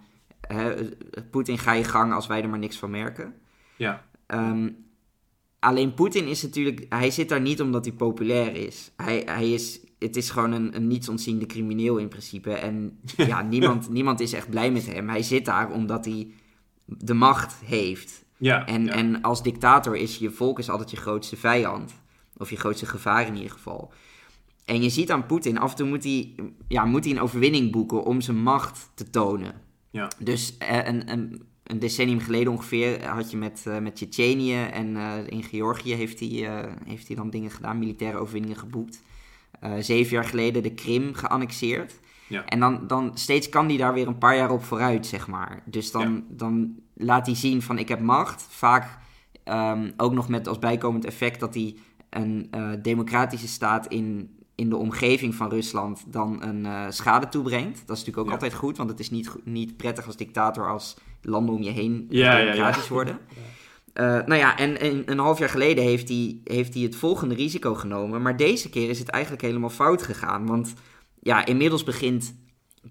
Poetin 1.32 1.58
ga 1.58 1.74
je 1.74 1.84
gang 1.84 2.14
als 2.14 2.28
wij 2.28 2.42
er 2.42 2.50
maar 2.50 2.60
niks 2.60 2.78
van 2.78 2.90
merken. 2.90 3.34
Ja. 3.76 4.06
Ehm, 4.26 4.70
alleen 5.60 5.94
Poetin 5.94 6.28
is 6.28 6.42
natuurlijk, 6.42 6.86
hij 6.90 7.12
zit 7.12 7.30
daar 7.30 7.42
niet 7.42 7.62
omdat 7.62 7.86
hij 7.86 7.94
populair 7.94 8.56
is. 8.56 8.92
Hij, 8.96 9.22
hij 9.26 9.52
is 9.52 9.80
het 10.00 10.16
is 10.16 10.30
gewoon 10.30 10.52
een, 10.52 10.76
een 10.76 10.88
niets 10.88 11.10
ontziende 11.10 11.46
crimineel 11.46 11.98
in 11.98 12.08
principe. 12.08 12.54
En 12.54 13.00
ja, 13.18 13.42
niemand, 13.42 13.90
niemand 13.90 14.20
is 14.20 14.34
echt 14.34 14.50
blij 14.50 14.72
met 14.72 14.86
hem. 14.86 15.10
Hij 15.10 15.24
zit 15.24 15.46
daar 15.46 15.72
omdat 15.72 16.06
hij 16.06 16.28
de 16.98 17.14
macht 17.14 17.56
heeft. 17.66 18.26
Ja, 18.38 18.66
En, 18.66 18.86
ja. 18.86 18.92
en 18.92 19.22
als 19.22 19.44
dictator 19.44 19.96
is 19.96 20.18
je 20.18 20.32
volk 20.32 20.60
is 20.60 20.70
altijd 20.70 20.92
je 20.92 20.98
grootste 20.98 21.36
vijand. 21.36 21.94
Of 22.38 22.50
je 22.50 22.56
grootste 22.56 22.86
gevaar 22.86 23.28
in 23.28 23.36
ieder 23.36 23.52
geval. 23.52 23.94
En 24.66 24.82
je 24.82 24.90
ziet 24.90 25.12
aan 25.12 25.26
Poetin, 25.26 25.58
af 25.58 25.70
en 25.70 25.76
toe 25.76 25.88
moet 25.88 26.04
hij, 26.04 26.36
ja, 26.68 26.86
moet 26.86 27.04
hij 27.04 27.14
een 27.14 27.22
overwinning 27.22 27.72
boeken 27.72 28.04
om 28.04 28.22
zijn 28.22 28.42
macht 28.42 28.92
te 28.94 29.10
tonen. 29.10 29.54
Ja. 29.90 30.08
Dus 30.18 30.58
eh, 30.58 30.88
een, 30.88 31.12
een, 31.12 31.44
een 31.64 31.80
decennium 31.80 32.20
geleden 32.20 32.52
ongeveer 32.52 33.08
had 33.08 33.32
je 33.32 33.38
met, 33.38 33.64
eh 33.68 33.80
met 33.80 33.96
Tsjetsjenië 33.96 34.64
en 34.64 34.96
eh, 34.98 35.14
in 35.28 35.44
Georgië 35.44 35.94
heeft 35.94 36.20
hij, 36.20 36.66
heeft 36.86 37.08
hij 37.08 37.16
dan 37.16 37.30
dingen 37.30 37.52
gedaan, 37.52 37.80
militaire 37.80 38.18
overwinningen 38.18 38.58
geboekt. 38.58 39.02
Zeven 39.80 40.14
jaar 40.14 40.26
geleden 40.26 40.64
de 40.64 40.74
Krim 40.74 41.14
geannexeerd. 41.14 42.00
Ja. 42.30 42.46
En 42.46 42.60
dan, 42.60 42.88
dan 42.88 43.12
steeds 43.14 43.50
kan 43.50 43.68
hij 43.68 43.78
daar 43.78 43.94
weer 43.94 44.08
een 44.08 44.18
paar 44.18 44.36
jaar 44.36 44.52
op 44.52 44.64
vooruit, 44.64 45.06
zeg 45.06 45.28
maar. 45.28 45.62
Dus 45.66 45.92
dan, 45.92 46.24
dan 46.30 46.76
laat 46.94 47.26
hij 47.26 47.36
zien 47.36 47.62
van 47.62 47.78
ik 47.78 47.88
heb 47.88 48.00
macht. 48.00 48.46
Vaak 48.50 48.98
ehm, 49.44 49.92
ook 49.98 50.14
nog 50.14 50.30
met 50.30 50.48
als 50.48 50.60
bijkomend 50.60 51.06
effect 51.06 51.40
dat 51.40 51.54
hij 51.54 51.76
een 52.10 52.48
eh, 52.52 52.70
democratische 52.82 53.48
staat 53.48 53.88
in, 53.88 54.36
in 54.56 54.70
de 54.70 54.76
omgeving 54.76 55.36
van 55.36 55.50
Rusland 55.50 56.04
dan 56.08 56.44
een 56.44 56.66
eh, 56.66 56.86
schade 56.90 57.30
toebrengt. 57.30 57.74
Dat 57.88 57.98
is 57.98 58.06
natuurlijk 58.06 58.18
ook 58.18 58.26
Ja. 58.26 58.32
altijd 58.32 58.54
goed, 58.54 58.78
want 58.78 58.90
het 58.90 59.00
is 59.00 59.10
niet, 59.10 59.36
niet 59.44 59.78
prettig 59.78 60.06
als 60.06 60.18
dictator 60.18 60.70
als 60.70 60.98
landen 61.22 61.56
om 61.56 61.62
je 61.62 61.72
heen 61.72 62.06
Ja, 62.10 62.32
ja, 62.32 62.38
ja. 62.38 62.44
democratisch 62.44 62.88
worden. 62.88 63.18
Eh, 63.94 64.06
nou 64.06 64.36
ja, 64.36 64.58
en, 64.58 64.80
en 64.80 65.04
een 65.06 65.18
half 65.20 65.40
jaar 65.40 65.50
geleden 65.50 65.84
heeft 65.84 66.10
hij, 66.10 66.38
heeft 66.44 66.74
hij 66.74 66.84
het 66.84 66.96
volgende 66.96 67.36
risico 67.36 67.76
genomen. 67.76 68.22
Maar 68.22 68.38
deze 68.38 68.70
keer 68.70 68.90
is 68.90 69.00
het 69.00 69.10
eigenlijk 69.10 69.44
helemaal 69.44 69.70
fout 69.70 70.02
gegaan. 70.04 70.46
Want 70.46 70.74
ja, 71.20 71.46
inmiddels 71.46 71.84
begint 71.84 72.36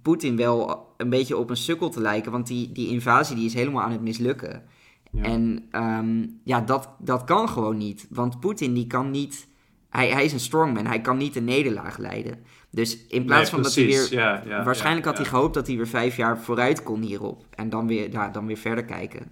Poetin 0.02 0.36
wel 0.36 0.86
een 0.96 1.10
beetje 1.10 1.36
op 1.36 1.50
een 1.50 1.56
sukkel 1.56 1.88
te 1.90 2.00
lijken. 2.00 2.32
Want 2.32 2.46
die, 2.46 2.72
die 2.72 2.88
invasie 2.88 3.36
die 3.36 3.46
is 3.46 3.54
helemaal 3.54 3.82
aan 3.82 3.92
het 3.92 4.00
mislukken. 4.00 4.62
Ja. 5.10 5.22
En 5.22 5.66
ehm, 5.70 6.26
ja, 6.44 6.60
dat, 6.60 6.88
dat 6.98 7.24
kan 7.24 7.48
gewoon 7.48 7.76
niet. 7.76 8.06
Want 8.10 8.40
Poetin 8.40 8.74
die 8.74 8.86
kan 8.86 9.10
niet... 9.10 9.46
Hij, 9.88 10.08
hij 10.08 10.24
is 10.24 10.32
een 10.32 10.40
strongman, 10.40 10.86
hij 10.86 11.00
kan 11.00 11.16
niet 11.16 11.36
een 11.36 11.44
nederlaag 11.44 11.98
leiden. 11.98 12.38
Dus 12.70 13.06
in 13.06 13.24
plaats 13.24 13.42
Nee, 13.42 13.50
van 13.50 13.62
dat 13.62 13.74
hij 13.74 13.86
weer... 13.86 14.06
Ja, 14.10 14.42
ja, 14.46 14.64
waarschijnlijk 14.64 15.06
had 15.06 15.16
hij 15.16 15.26
gehoopt 15.26 15.54
dat 15.54 15.66
hij 15.66 15.76
weer 15.76 15.88
vijf 15.88 16.16
jaar 16.16 16.40
vooruit 16.40 16.82
kon 16.82 17.00
hierop. 17.00 17.44
En 17.54 17.70
dan 17.70 17.86
weer, 17.86 18.10
ja, 18.10 18.28
dan 18.28 18.46
weer 18.46 18.56
verder 18.56 18.84
kijken. 18.84 19.30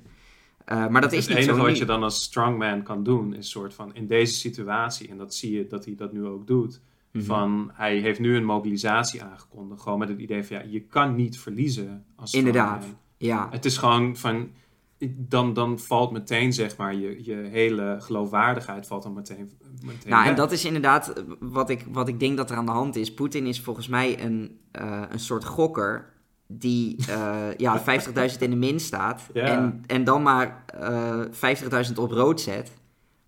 Eh, 0.65 0.87
maar 0.89 1.01
dat 1.01 1.13
is 1.13 1.19
het 1.19 1.29
niet 1.29 1.37
enige 1.37 1.55
zo 1.55 1.63
wat 1.63 1.73
nu. 1.73 1.79
je 1.79 1.85
dan 1.85 2.03
als 2.03 2.23
strongman 2.23 2.83
kan 2.83 3.03
doen, 3.03 3.35
is 3.35 3.51
soort 3.51 3.75
van 3.75 3.95
in 3.95 4.07
deze 4.07 4.35
situatie, 4.35 5.09
en 5.09 5.19
dat 5.19 5.35
zie 5.35 5.57
je 5.57 5.67
dat 5.67 5.85
hij 5.85 5.95
dat 5.95 6.13
nu 6.13 6.25
ook 6.25 6.47
doet, 6.47 6.81
Mhm. 7.13 7.25
van 7.25 7.71
hij 7.75 7.97
heeft 7.99 8.21
nu 8.21 8.37
een 8.37 8.45
mobilisatie 8.45 9.23
aangekondigd, 9.23 9.83
gewoon 9.83 9.99
met 9.99 10.09
het 10.09 10.19
idee 10.19 10.45
van 10.45 10.57
ja, 10.57 10.63
je 10.69 10.81
kan 10.81 11.15
niet 11.15 11.39
verliezen 11.39 12.05
als. 12.17 12.35
Inderdaad, 12.35 12.85
ja. 13.17 13.49
Het 13.51 13.65
is 13.65 13.79
gewoon 13.79 14.17
van, 14.17 14.51
dan, 15.17 15.53
dan 15.53 15.79
valt 15.79 16.11
meteen 16.13 16.53
zeg 16.53 16.77
maar, 16.77 16.95
je, 16.95 17.25
je 17.25 17.35
hele 17.35 17.97
geloofwaardigheid 18.01 18.87
valt 18.87 19.03
dan 19.03 19.13
meteen, 19.13 19.51
meteen 19.85 20.11
Nou, 20.11 20.27
en 20.27 20.35
dat 20.35 20.53
is 20.53 20.65
inderdaad 20.65 21.09
eh, 21.09 21.23
wat 21.41 21.71
ik, 21.71 21.85
wat 21.93 22.09
ik 22.09 22.21
denk 22.21 22.37
dat 22.37 22.51
er 22.51 22.57
aan 22.57 22.67
de 22.67 22.73
hand 22.73 22.97
is. 22.97 23.15
Poetin 23.15 23.47
is 23.47 23.61
volgens 23.61 23.89
mij 23.89 24.25
een, 24.25 24.59
eh, 24.71 25.03
een 25.09 25.19
soort 25.21 25.45
gokker 25.45 26.15
die 26.47 26.97
eh, 27.09 27.55
ja, 27.57 27.83
50.000 28.31 28.39
in 28.39 28.51
de 28.51 28.57
min 28.57 28.81
staat 28.81 29.23
Ja. 29.33 29.45
en, 29.45 29.83
en 29.87 30.05
dan 30.05 30.23
maar 30.23 30.65
eh 30.81 31.21
50.000 31.89 31.95
op 31.95 32.11
rood 32.11 32.41
zet. 32.41 32.71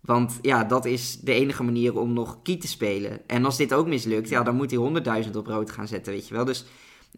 Want 0.01 0.39
ja, 0.41 0.63
dat 0.63 0.85
is 0.85 1.19
de 1.19 1.33
enige 1.33 1.63
manier 1.63 1.99
om 1.99 2.13
nog 2.13 2.41
kiet 2.41 2.61
te 2.61 2.67
spelen. 2.67 3.27
En 3.27 3.45
als 3.45 3.57
dit 3.57 3.73
ook 3.73 3.87
mislukt, 3.87 4.29
ja, 4.29 4.43
dan 4.43 4.55
moet 4.55 4.71
hij 4.71 5.23
100.000 5.25 5.31
op 5.35 5.47
rood 5.47 5.71
gaan 5.71 5.87
zetten, 5.87 6.13
weet 6.13 6.27
je 6.27 6.33
wel. 6.33 6.45
Dus, 6.45 6.65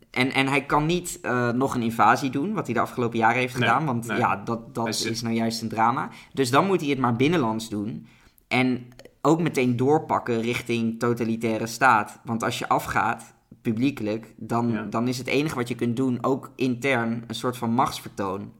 en, 0.10 0.32
en 0.34 0.48
hij 0.48 0.66
kan 0.66 0.86
niet 0.86 1.20
eh, 1.22 1.50
nog 1.50 1.76
een 1.76 1.82
invasie 1.82 2.30
doen, 2.30 2.54
wat 2.54 2.66
hij 2.66 2.74
de 2.74 2.82
afgelopen 2.82 3.18
jaren 3.20 3.40
heeft 3.40 3.58
Nee, 3.58 3.68
gedaan. 3.68 3.86
Want 3.86 4.08
nee. 4.08 4.18
ja, 4.18 4.36
dat, 4.36 4.76
dat 4.76 4.88
is 4.88 5.22
nou 5.22 5.36
juist 5.36 5.62
een 5.62 5.70
drama. 5.70 6.10
Dus 6.34 6.50
dan 6.50 6.66
moet 6.68 6.82
hij 6.82 6.90
het 6.90 7.00
maar 7.00 7.16
binnenlands 7.16 7.70
doen. 7.70 8.08
En 8.48 8.88
ook 9.22 9.42
meteen 9.42 9.76
doorpakken 9.78 10.42
richting 10.42 11.00
totalitaire 11.00 11.68
staat. 11.68 12.20
Want 12.24 12.44
als 12.44 12.60
je 12.60 12.68
afgaat, 12.70 13.34
publiekelijk, 13.62 14.34
dan, 14.38 14.72
Ja. 14.72 14.84
dan 14.84 15.08
is 15.08 15.18
het 15.18 15.28
enige 15.28 15.56
wat 15.56 15.68
je 15.68 15.76
kunt 15.76 15.96
doen, 15.96 16.18
ook 16.22 16.52
intern, 16.56 17.24
een 17.28 17.36
soort 17.36 17.58
van 17.58 17.72
machtsvertoon. 17.72 18.52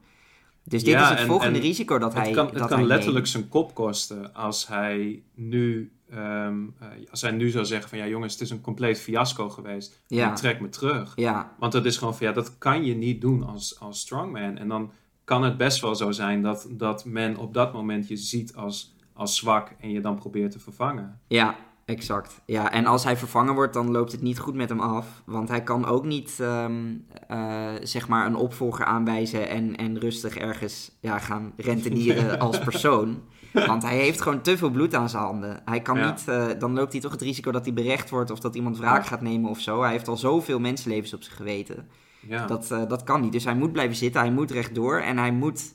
Dus 0.64 0.84
dit 0.84 0.92
Ja, 0.92 1.02
is 1.02 1.08
het 1.08 1.18
en- 1.18 1.26
volgende 1.26 1.58
en 1.58 1.64
risico 1.64 1.98
dat 1.98 2.14
hij 2.14 2.24
het 2.26 2.34
kan, 2.34 2.44
dat 2.46 2.54
het 2.54 2.64
kan 2.68 2.78
hij 2.78 2.86
letterlijk 2.86 3.16
neemt. 3.24 3.28
zijn 3.28 3.48
kop 3.48 3.74
kosten 3.74 4.34
als 4.34 4.66
hij 4.68 5.22
nu, 5.34 5.92
ehm, 6.10 6.62
eh, 6.80 6.88
als 7.10 7.22
hij 7.22 7.30
nu 7.30 7.48
zou 7.50 7.64
zeggen 7.64 7.88
van 7.88 7.98
ja 7.98 8.06
jongens, 8.06 8.32
het 8.32 8.42
is 8.42 8.50
een 8.50 8.60
compleet 8.60 9.00
fiasco 9.00 9.48
geweest. 9.50 10.02
Ja. 10.06 10.30
Ik 10.30 10.36
trek 10.36 10.60
me 10.60 10.68
terug. 10.68 11.12
Ja, 11.16 11.52
Want 11.58 11.72
dat 11.72 11.84
is 11.84 11.96
gewoon 11.96 12.16
van 12.16 12.26
ja, 12.26 12.32
dat 12.32 12.58
kan 12.58 12.84
je 12.84 12.94
niet 12.94 13.20
doen 13.20 13.42
als, 13.46 13.80
als 13.80 14.00
strongman. 14.00 14.56
En 14.58 14.68
dan 14.68 14.90
kan 15.24 15.42
het 15.42 15.56
best 15.56 15.80
wel 15.80 15.94
zo 15.94 16.10
zijn 16.10 16.42
dat, 16.42 16.66
dat 16.70 17.04
men 17.04 17.36
op 17.36 17.54
dat 17.54 17.72
moment 17.72 18.08
je 18.08 18.16
ziet 18.16 18.54
als, 18.54 18.94
als 19.12 19.36
zwak 19.36 19.72
en 19.80 19.90
je 19.90 20.00
dan 20.00 20.14
probeert 20.18 20.50
te 20.52 20.58
vervangen. 20.60 21.20
ja, 21.28 21.56
exact. 21.84 22.40
Ja, 22.46 22.72
en 22.72 22.86
als 22.86 23.04
hij 23.04 23.16
vervangen 23.16 23.54
wordt, 23.54 23.74
dan 23.74 23.90
loopt 23.90 24.12
het 24.12 24.22
niet 24.22 24.38
goed 24.38 24.54
met 24.54 24.68
hem 24.68 24.80
af. 24.80 25.06
Want 25.26 25.48
hij 25.48 25.62
kan 25.62 25.86
ook 25.86 26.04
niet, 26.04 26.36
ehm, 26.40 26.94
eh, 27.28 27.70
zeg 27.82 28.08
maar, 28.08 28.26
een 28.26 28.34
opvolger 28.36 28.84
aanwijzen 28.84 29.48
en, 29.48 29.76
en 29.76 29.98
rustig 29.98 30.36
ergens 30.36 30.90
ja, 31.00 31.18
gaan 31.18 31.52
rentenieren 31.56 32.38
als 32.46 32.58
persoon. 32.58 33.22
Want 33.52 33.82
hij 33.82 33.96
heeft 33.96 34.20
gewoon 34.20 34.40
te 34.40 34.56
veel 34.56 34.70
bloed 34.70 34.94
aan 34.94 35.08
zijn 35.08 35.22
handen. 35.22 35.62
Hij 35.64 35.80
kan 35.80 35.98
Ja. 35.98 36.10
niet, 36.10 36.28
eh, 36.28 36.46
dan 36.58 36.72
loopt 36.74 36.92
hij 36.92 37.00
toch 37.00 37.12
het 37.12 37.22
risico 37.22 37.50
dat 37.52 37.64
hij 37.64 37.74
berecht 37.74 38.10
wordt 38.10 38.30
of 38.30 38.40
dat 38.40 38.54
iemand 38.54 38.78
wraak 38.78 39.06
gaat 39.06 39.20
nemen 39.20 39.50
of 39.50 39.60
zo. 39.60 39.82
Hij 39.82 39.90
heeft 39.90 40.08
al 40.08 40.16
zoveel 40.16 40.60
mensenlevens 40.60 41.14
op 41.14 41.22
zijn 41.22 41.36
geweten. 41.36 41.88
Ja, 42.28 42.46
Dat, 42.46 42.70
eh, 42.70 42.88
dat 42.88 43.04
kan 43.04 43.20
niet. 43.20 43.32
Dus 43.32 43.44
hij 43.44 43.54
moet 43.54 43.72
blijven 43.72 43.96
zitten, 43.96 44.20
hij 44.20 44.30
moet 44.30 44.50
rechtdoor 44.50 45.00
en 45.00 45.18
hij 45.18 45.32
moet 45.32 45.74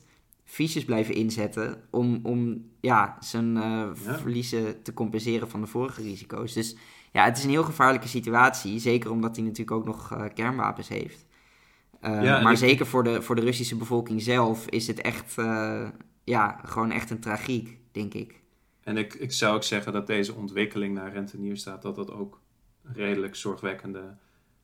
fiches 0.50 0.84
blijven 0.84 1.14
inzetten 1.14 1.82
om, 1.90 2.20
om 2.22 2.64
ja, 2.80 3.16
zijn 3.20 3.56
eh, 3.56 3.62
Ja. 3.62 4.18
verliezen 4.18 4.82
te 4.82 4.94
compenseren 4.94 5.48
van 5.50 5.60
de 5.60 5.66
vorige 5.66 6.02
risico's. 6.02 6.52
Dus 6.52 6.76
ja, 7.12 7.24
het 7.24 7.38
is 7.38 7.44
een 7.44 7.50
heel 7.50 7.62
gevaarlijke 7.64 8.08
situatie. 8.08 8.78
Zeker 8.78 9.10
omdat 9.10 9.36
hij 9.36 9.44
natuurlijk 9.44 9.70
ook 9.76 9.84
nog 9.84 10.12
eh, 10.12 10.24
kernwapens 10.34 10.88
heeft. 10.88 11.26
Eh, 12.00 12.22
Ja, 12.22 12.40
maar 12.40 12.52
ik- 12.52 12.58
zeker 12.58 12.86
voor 12.86 13.04
de, 13.04 13.22
voor 13.22 13.34
de 13.34 13.40
Russische 13.40 13.76
bevolking 13.76 14.22
zelf 14.22 14.66
is 14.68 14.86
het 14.86 15.00
echt, 15.00 15.34
ja, 16.24 16.60
gewoon 16.64 16.90
echt 16.90 17.10
een 17.10 17.20
tragiek, 17.20 17.78
denk 17.92 18.14
ik. 18.14 18.40
en 18.80 18.96
ik, 18.96 19.14
ik 19.14 19.32
zou 19.32 19.54
ook 19.54 19.62
zeggen 19.62 19.92
dat 19.92 20.06
deze 20.06 20.34
ontwikkeling 20.34 20.94
naar 20.94 21.12
rentenier 21.12 21.56
staat, 21.56 21.82
dat 21.82 21.94
dat 21.94 22.10
ook 22.12 22.40
redelijk 22.82 23.36
zorgwekkende 23.36 24.16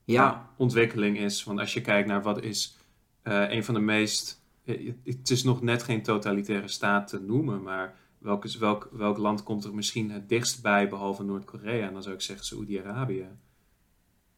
Ja, 0.04 0.50
ontwikkeling 0.56 1.18
is. 1.18 1.44
Want 1.44 1.58
als 1.58 1.74
je 1.74 1.80
kijkt 1.80 2.08
naar 2.08 2.22
wat 2.22 2.42
is 2.42 2.78
een 3.22 3.64
van 3.64 3.74
de 3.74 3.80
meest. 3.80 4.42
Eh, 4.64 4.92
Het 5.04 5.30
is 5.30 5.42
nog 5.44 5.62
net 5.62 5.82
geen 5.82 6.02
totalitaire 6.02 6.68
staat 6.68 7.08
te 7.08 7.20
noemen, 7.20 7.62
maar 7.62 7.94
welk, 8.18 8.44
is, 8.44 8.56
welk, 8.56 8.88
welk 8.92 9.16
land 9.18 9.42
komt 9.42 9.64
er 9.64 9.74
misschien 9.74 10.10
het 10.10 10.28
dichtst 10.28 10.62
bij, 10.62 10.88
behalve 10.88 11.22
Noord-Korea? 11.24 11.86
En 11.86 11.92
dan 11.92 12.02
zou 12.02 12.14
ik 12.14 12.20
zeggen 12.20 12.46
Saoedi-Arabië. 12.46 13.26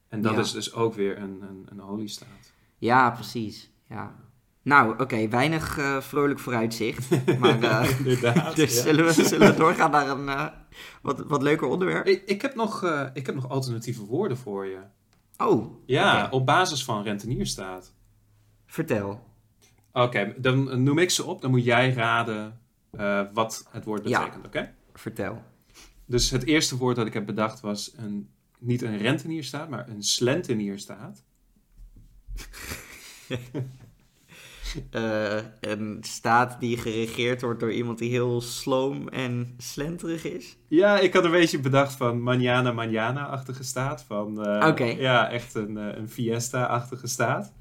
En 0.09 0.23
dat 0.23 0.33
Ja. 0.35 0.39
is 0.41 0.53
dus 0.53 0.73
ook 0.75 0.95
weer 0.95 1.19
een, 1.19 1.43
een, 1.43 1.67
een 1.71 1.83
oliestaat. 1.83 2.53
ja 2.79 3.11
precies. 3.11 3.71
Ja. 3.89 4.15
Nou, 4.62 5.01
oké, 5.01 5.29
weinig 5.29 5.79
eh, 5.79 6.01
vrolijk 6.01 6.39
vooruitzicht. 6.39 7.09
Maar 7.39 7.62
eh, 7.62 7.99
Inderdaad. 7.99 8.57
Dus 8.57 8.75
ja. 8.75 8.83
zullen, 8.83 9.05
we, 9.05 9.12
zullen 9.12 9.51
we 9.51 9.57
doorgaan 9.59 9.91
naar 9.91 10.09
een 10.09 10.51
wat, 11.03 11.21
wat 11.27 11.43
leuker 11.43 11.67
onderwerp? 11.67 12.07
Ik, 12.07 12.23
ik, 12.27 12.43
heb 12.43 12.55
nog, 12.55 12.83
ik 13.15 13.27
heb 13.27 13.35
nog 13.35 13.49
alternatieve 13.49 14.05
woorden 14.05 14.37
voor 14.37 14.67
je. 14.67 14.79
Oh, 15.37 15.75
Ja, 15.87 16.29
op 16.31 16.47
basis 16.47 16.85
van 16.85 17.03
rentenierstaat. 17.03 17.93
vertel. 18.67 19.26
Oké, 20.05 20.35
dan 20.37 20.83
noem 20.83 20.99
ik 20.99 21.11
ze 21.11 21.25
op. 21.25 21.41
Dan 21.41 21.51
moet 21.51 21.65
jij 21.65 21.93
raden 21.93 22.61
eh, 22.91 23.23
wat 23.33 23.69
het 23.71 23.85
woord 23.85 24.09
Ja. 24.09 24.19
betekent, 24.19 24.47
oké? 24.47 24.75
Vertel. 24.95 25.43
Dus 26.05 26.31
het 26.31 26.45
eerste 26.45 26.77
woord 26.77 26.97
dat 26.97 27.07
ik 27.07 27.13
heb 27.15 27.27
bedacht 27.27 27.61
was 27.61 27.93
een, 27.97 28.29
niet 28.59 28.83
een 28.83 28.99
rentenierstaat, 28.99 29.69
maar 29.69 29.89
een 29.89 30.03
slentenierstaat. 30.03 31.23
Eh, 34.91 35.39
een 35.61 35.99
staat 36.01 36.61
die 36.61 36.77
geregeerd 36.77 37.41
wordt 37.41 37.61
door 37.61 37.73
iemand 37.73 37.99
die 37.99 38.11
heel 38.11 38.41
sloom 38.41 39.09
en 39.09 39.55
slenterig 39.59 40.25
is. 40.25 40.57
Ja, 40.69 40.99
ik 40.99 41.13
had 41.13 41.25
een 41.25 41.31
beetje 41.31 41.61
bedacht 41.61 41.93
van 41.93 42.23
manana 42.23 42.73
manana-achtige 42.73 43.63
staat. 43.63 44.03
Van, 44.03 44.47
eh. 44.47 44.99
Ja, 44.99 45.31
echt 45.31 45.55
een, 45.55 45.77
een 45.77 46.09
fiesta-achtige 46.09 47.07
staat. 47.07 47.53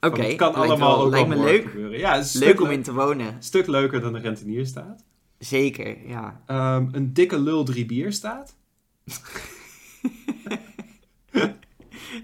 Oké, 0.00 0.22
het 0.22 0.36
kan 0.36 0.52
lijkt 0.52 0.70
allemaal 0.70 0.96
wel- 0.96 1.04
ook 1.04 1.10
lijkt 1.10 1.28
me 1.28 1.36
leuk. 1.36 1.62
gebeuren. 1.64 1.98
Ja, 1.98 2.18
een 2.18 2.24
Leuk 2.32 2.60
om 2.60 2.70
in 2.70 2.82
te 2.82 2.92
wonen. 2.92 3.36
stuk 3.42 3.66
leuker 3.66 4.00
dan 4.00 4.14
een 4.14 4.20
rentenierstaat. 4.22 5.04
Zeker, 5.38 6.08
ja. 6.08 6.42
Ehm, 6.46 6.88
een 6.92 7.12
dikke 7.12 7.40
lul 7.40 7.64
drie 7.64 7.86
bier 7.86 8.12
staat. 8.12 8.56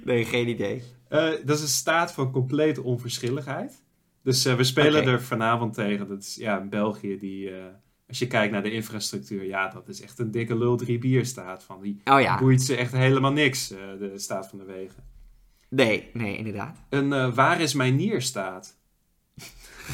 Nee, 0.04 0.24
geen 0.24 0.48
idee. 0.48 0.82
Eh, 1.08 1.28
dat 1.44 1.56
is 1.56 1.62
een 1.62 1.68
staat 1.68 2.12
van 2.12 2.30
complete 2.32 2.82
onverschilligheid. 2.82 3.82
Dus 4.22 4.44
eh, 4.44 4.54
we 4.54 4.64
spelen 4.64 5.04
er 5.04 5.22
vanavond 5.22 5.74
tegen. 5.74 6.08
Dat 6.08 6.18
is 6.22 6.34
ja, 6.34 6.60
België 6.60 7.18
die, 7.18 7.50
eh, 7.50 7.64
als 8.08 8.18
je 8.18 8.26
kijkt 8.26 8.52
naar 8.52 8.62
de 8.62 8.70
infrastructuur, 8.72 9.44
ja, 9.44 9.68
dat 9.68 9.88
is 9.88 10.00
echt 10.02 10.18
een 10.18 10.30
dikke 10.30 10.56
lul 10.58 10.76
drie 10.76 10.98
bier 10.98 11.26
staat. 11.26 11.64
Van 11.64 11.80
die 11.82 12.00
Oh 12.04 12.20
ja. 12.20 12.38
boeit 12.38 12.62
ze 12.62 12.76
echt 12.76 12.92
helemaal 12.92 13.32
niks, 13.32 13.68
de 13.68 14.12
staat 14.16 14.48
van 14.48 14.58
de 14.58 14.64
wegen. 14.64 15.04
Nee, 15.68 16.10
nee, 16.12 16.36
inderdaad. 16.36 16.76
Een 16.88 17.12
eh, 17.12 17.34
waar 17.34 17.60
is 17.60 17.74
mijn 17.74 17.96
nier 17.96 18.22
staat. 18.22 18.76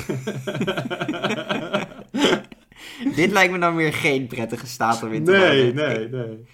Dit 3.15 3.31
lijkt 3.31 3.53
me 3.53 3.59
dan 3.59 3.77
weer 3.77 3.93
geen 3.93 4.27
prettige 4.27 4.67
staat 4.67 5.03
om 5.03 5.13
in 5.13 5.25
te 5.25 5.31
nee, 5.31 5.73
nee, 5.73 6.09
nee. 6.09 6.47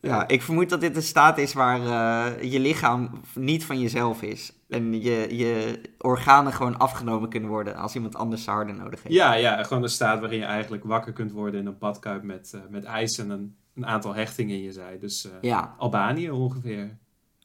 Ja, 0.00 0.28
ik 0.28 0.42
vermoed 0.42 0.68
dat 0.68 0.80
dit 0.80 0.96
een 0.96 1.02
staat 1.02 1.38
is 1.38 1.52
waar 1.52 1.80
eh, 1.80 2.52
je 2.52 2.60
lichaam 2.60 3.20
niet 3.34 3.64
van 3.64 3.80
jezelf 3.80 4.22
is. 4.22 4.52
En 4.68 5.02
je, 5.02 5.36
je 5.36 5.80
organen 5.98 6.52
gewoon 6.52 6.78
afgenomen 6.78 7.28
kunnen 7.28 7.50
worden 7.50 7.76
als 7.76 7.94
iemand 7.94 8.16
anders 8.16 8.44
ze 8.44 8.50
harder 8.50 8.74
nodig 8.74 9.02
heeft. 9.02 9.14
Ja, 9.14 9.34
ja, 9.34 9.62
gewoon 9.62 9.82
een 9.82 9.88
staat 9.88 10.20
waarin 10.20 10.38
je 10.38 10.44
eigenlijk 10.44 10.84
wakker 10.84 11.12
kunt 11.12 11.32
worden 11.32 11.60
in 11.60 11.66
een 11.66 11.78
badkuip 11.78 12.22
met, 12.22 12.52
eh, 12.54 12.60
met 12.70 12.84
ijs 12.84 13.18
en 13.18 13.30
een, 13.30 13.56
een 13.74 13.86
aantal 13.86 14.14
hechtingen 14.14 14.56
in 14.56 14.62
je 14.62 14.72
zij. 14.72 14.98
Dus 14.98 15.28
Ja, 15.40 15.74
Albanië 15.78 16.30
ongeveer. 16.30 16.98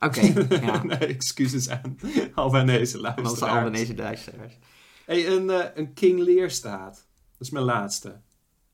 Oké. 0.06 0.22
ja, 0.66 0.84
nee, 0.84 0.98
excuses 0.98 1.70
aan 1.70 1.98
Albanese 2.34 3.00
luisteraars. 3.00 3.32
onze 3.32 3.46
Albanese 3.46 3.96
luisteraars. 3.96 4.58
Hey, 5.06 5.28
een, 5.28 5.50
eh, 5.50 5.66
een 5.74 5.94
King 5.94 6.20
Lear 6.20 6.50
staat. 6.50 6.94
Dat 7.32 7.48
is 7.48 7.50
mijn 7.50 7.66
laatste. 7.66 8.20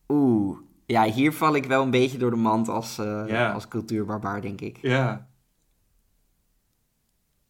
Oeh, 0.07 0.57
ja, 0.85 1.03
hier 1.03 1.33
val 1.33 1.55
ik 1.55 1.65
wel 1.65 1.83
een 1.83 1.91
beetje 1.91 2.17
door 2.17 2.29
de 2.29 2.35
mand 2.35 2.67
als, 2.69 2.97
eh, 2.97 3.23
Ja. 3.27 3.51
als 3.51 3.67
cultuurbarbaar, 3.67 4.41
denk 4.41 4.61
ik. 4.61 4.77
Ja. 4.81 5.27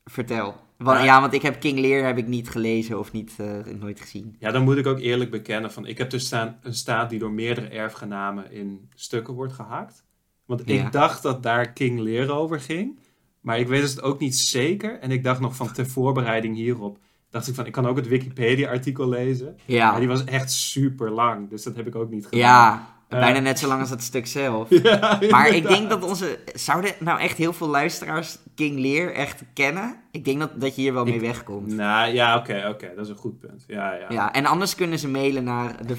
Vertel. 0.06 0.56
Want, 0.78 0.98
Ja. 1.00 1.04
ja, 1.06 1.22
want 1.22 1.34
ik 1.34 1.42
heb 1.42 1.60
King 1.60 1.80
Lear 1.80 2.06
heb 2.06 2.18
ik 2.18 2.28
niet 2.28 2.50
gelezen 2.50 3.00
of 3.00 3.12
niet, 3.12 3.34
eh, 3.38 3.66
nooit 3.66 4.00
gezien. 4.02 4.36
ja, 4.40 4.52
dan 4.52 4.64
moet 4.64 4.78
ik 4.78 4.88
ook 4.88 5.00
eerlijk 5.00 5.32
bekennen 5.32 5.72
van... 5.72 5.86
Ik 5.86 5.98
heb 5.98 6.10
dus 6.10 6.26
staan 6.26 6.60
een 6.62 6.74
staat 6.74 7.10
die 7.10 7.20
door 7.20 7.32
meerdere 7.32 7.68
erfgenamen 7.68 8.52
in 8.52 8.90
stukken 8.96 9.34
wordt 9.34 9.54
gehakt. 9.54 10.04
Want 10.46 10.62
Ja. 10.66 10.86
ik 10.86 10.92
dacht 10.92 11.24
dat 11.24 11.44
daar 11.44 11.74
King 11.74 12.00
Lear 12.00 12.30
over 12.30 12.60
ging. 12.60 13.00
Maar 13.42 13.60
ik 13.60 13.68
weet 13.68 13.82
het 13.82 14.02
ook 14.02 14.20
niet 14.20 14.36
zeker. 14.38 15.00
En 15.00 15.12
ik 15.12 15.24
dacht 15.24 15.40
nog 15.40 15.56
van 15.56 15.72
ter 15.72 15.88
voorbereiding 15.88 16.56
hierop... 16.56 16.98
dacht 17.30 17.48
ik 17.48 17.56
van, 17.56 17.66
ik 17.66 17.72
kan 17.72 17.88
ook 17.88 17.96
het 17.98 18.08
Wikipedia-artikel 18.08 19.10
lezen. 19.10 19.58
Ja, 19.66 19.92
Maar 19.92 20.00
die 20.00 20.10
was 20.10 20.24
echt 20.24 20.52
super 20.52 21.12
lang. 21.12 21.50
Dus 21.50 21.64
dat 21.64 21.76
heb 21.76 21.88
ik 21.88 21.96
ook 21.96 22.10
niet 22.10 22.24
gedaan. 22.26 22.40
ja 22.40 22.96
Eh. 23.08 23.20
bijna 23.20 23.40
net 23.40 23.60
zo 23.60 23.68
lang 23.68 23.80
als 23.80 23.90
het 23.90 24.04
stuk 24.04 24.28
zelf. 24.28 24.70
Ja, 24.84 25.20
Maar 25.30 25.50
ik 25.50 25.68
denk 25.68 25.90
dat 25.90 26.04
onze... 26.04 26.40
Zouden 26.54 26.92
nou 27.00 27.20
echt 27.20 27.38
heel 27.38 27.54
veel 27.54 27.68
luisteraars 27.68 28.38
King 28.56 28.80
Lear 28.80 29.12
echt 29.14 29.44
kennen? 29.54 29.96
Ik 30.12 30.26
denk 30.26 30.40
dat, 30.40 30.62
dat 30.62 30.76
je 30.76 30.82
hier 30.82 30.94
wel 30.94 31.04
mee 31.04 31.14
Ik- 31.14 31.22
wegkomt. 31.22 31.74
Nou, 31.74 32.14
ja, 32.14 32.38
oké, 32.38 32.68
oké. 32.70 32.92
Dat 32.96 33.06
is 33.06 33.12
een 33.12 33.18
goed 33.18 33.40
punt. 33.40 33.64
Ja, 33.68 33.94
ja. 33.94 34.06
Ja, 34.10 34.34
en 34.34 34.46
anders 34.46 34.76
kunnen 34.76 35.00
ze 35.00 35.08
mailen 35.08 35.44
naar 35.44 35.88
de. 35.88 35.96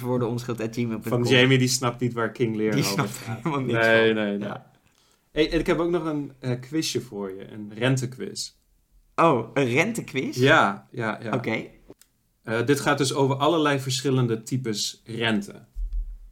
Van 1.00 1.22
Jamie, 1.24 1.58
die 1.58 1.68
snapt 1.68 2.00
niet 2.00 2.12
waar 2.12 2.30
King 2.32 2.56
Lear 2.56 2.70
Die 2.70 2.80
over 2.80 2.92
snapt 2.92 3.16
gaat. 3.16 3.36
helemaal 3.42 3.60
niks 3.60 3.86
Nee, 3.86 4.06
van. 4.06 4.22
nee, 4.24 4.38
nee. 4.38 4.48
Ja. 4.48 4.67
Hey, 5.38 5.50
en 5.52 5.58
ik 5.58 5.66
heb 5.66 5.78
ook 5.78 5.90
nog 5.90 6.04
een 6.04 6.32
eh, 6.40 6.60
quizje 6.60 7.00
voor 7.00 7.32
je. 7.34 7.50
Een 7.52 7.72
rentequiz. 7.74 8.52
Oh, 9.14 9.50
een 9.54 9.64
rentequiz? 9.64 10.36
Ja, 10.36 10.88
ja, 10.90 11.18
ja. 11.22 11.32
Oké. 11.32 11.66
Eh, 12.42 12.66
dit 12.66 12.80
gaat 12.80 12.98
dus 12.98 13.14
over 13.14 13.36
allerlei 13.36 13.80
verschillende 13.80 14.42
types 14.42 15.02
rente. 15.04 15.64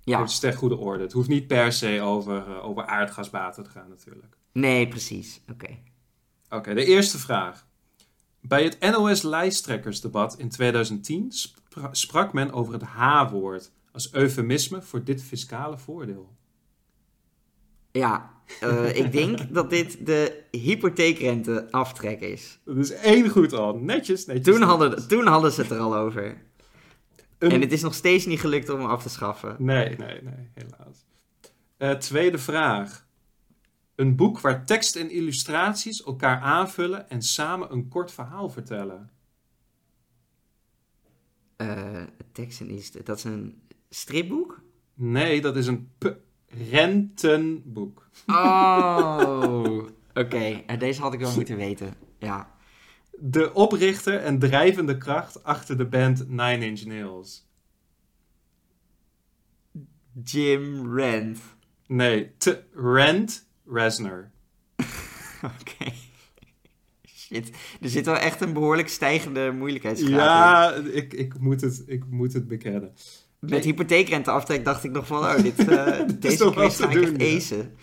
Ja, 0.02 0.22
Dus 0.22 0.38
ter 0.38 0.52
goede 0.52 0.76
orde. 0.76 1.02
Het 1.02 1.12
hoeft 1.12 1.28
niet 1.28 1.46
per 1.46 1.72
se 1.72 2.00
over, 2.00 2.36
eh, 2.46 2.64
over 2.64 2.86
aardgasbaten 2.86 3.64
te 3.64 3.70
gaan 3.70 3.88
natuurlijk. 3.88 4.36
nee, 4.52 4.88
precies. 4.88 5.40
Oké. 5.50 5.78
Oké, 6.48 6.74
de 6.74 6.84
eerste 6.84 7.18
vraag. 7.18 7.66
Bij 8.40 8.64
het 8.64 8.80
NOS-lijsttrekkersdebat 8.80 10.38
in 10.38 10.48
2010 10.48 11.32
spra- 11.32 11.94
sprak 11.94 12.32
men 12.32 12.52
over 12.52 12.72
het 12.72 12.82
H-woord 12.82 13.72
als 13.92 14.12
eufemisme 14.14 14.82
voor 14.82 15.04
dit 15.04 15.22
fiscale 15.22 15.78
voordeel. 15.78 16.35
Ja, 17.96 18.30
eh, 18.60 18.96
ik 18.96 19.12
denk 19.12 19.38
dat 19.54 19.70
dit 19.70 20.06
de 20.06 20.42
hypotheekrente 20.50 21.70
aftrek 21.70 22.20
is. 22.20 22.58
Dat 22.64 22.76
is 22.76 22.90
één 22.90 23.28
goed 23.28 23.52
al. 23.52 23.74
Netjes, 23.78 24.26
netjes. 24.26 24.54
Toen 24.54 24.62
hadden, 24.62 25.08
toen 25.08 25.26
hadden 25.26 25.52
ze 25.52 25.60
het 25.62 25.70
er 25.70 25.78
al 25.78 25.96
over. 25.96 26.44
Een- 27.38 27.50
En 27.50 27.60
het 27.60 27.72
is 27.72 27.82
nog 27.82 27.94
steeds 27.94 28.26
niet 28.26 28.40
gelukt 28.40 28.68
om 28.68 28.80
hem 28.80 28.88
af 28.88 29.02
te 29.02 29.08
schaffen. 29.08 29.56
Nee, 29.58 29.96
nee, 29.96 30.22
nee, 30.22 30.50
helaas. 30.54 31.04
Eh, 31.76 31.90
tweede 31.90 32.38
vraag. 32.38 33.06
Een 33.94 34.16
boek 34.16 34.40
waar 34.40 34.66
tekst 34.66 34.96
en 34.96 35.10
illustraties 35.10 36.02
elkaar 36.02 36.40
aanvullen 36.40 37.10
en 37.10 37.22
samen 37.22 37.72
een 37.72 37.88
kort 37.88 38.12
verhaal 38.12 38.48
vertellen. 38.50 39.10
Eh 41.56 42.02
tekst 42.32 42.60
en 42.60 42.68
is 42.68 42.90
dat 42.90 43.16
is 43.18 43.24
een 43.24 43.62
stripboek? 43.90 44.60
Nee, 44.94 45.40
dat 45.40 45.56
is 45.56 45.66
een 45.66 45.90
rentenboek. 46.70 48.08
Oh, 48.26 49.86
oké. 50.14 50.62
En 50.66 50.78
Deze 50.78 51.00
had 51.00 51.12
ik 51.14 51.20
wel 51.20 51.34
moeten 51.34 51.56
weten. 51.56 51.94
Ja. 52.18 52.54
De 53.18 53.52
oprichter 53.54 54.20
en 54.22 54.38
drijvende 54.38 54.98
kracht 54.98 55.44
achter 55.44 55.76
de 55.76 55.86
band 55.86 56.28
Nine 56.28 56.64
Inch 56.64 56.84
Nails. 56.84 57.48
Jim 60.24 60.96
Rand. 60.98 61.38
Nee, 61.86 62.32
T. 62.36 62.62
Rand 62.74 63.48
Reznor. 63.66 64.30
Oké. 65.60 65.92
Shit. 67.08 67.50
Er 67.80 67.88
zit 67.88 68.06
wel 68.06 68.16
echt 68.16 68.40
een 68.40 68.52
behoorlijk 68.52 68.88
stijgende 68.88 69.52
moeilijkheidsgraad 69.52 70.76
in. 70.76 70.84
Ja, 70.84 70.90
ik, 70.92 71.12
ik, 71.12 71.38
moet 71.38 71.60
het, 71.60 71.82
ik 71.86 72.04
moet 72.10 72.32
het 72.32 72.48
bekennen. 72.48 72.94
Met 73.38 73.64
hypotheekrenteaftrek 73.64 74.64
dacht 74.64 74.84
ik 74.84 74.90
nog 74.90 75.06
van, 75.06 75.18
oh, 75.18 75.36
dit, 75.42 75.68
eh, 75.68 75.98
is 76.06 76.18
deze 76.18 76.50
quiz 76.50 76.76
ga 76.76 76.90
ik 76.90 77.18
echt 77.18 77.36
acen. 77.36 77.76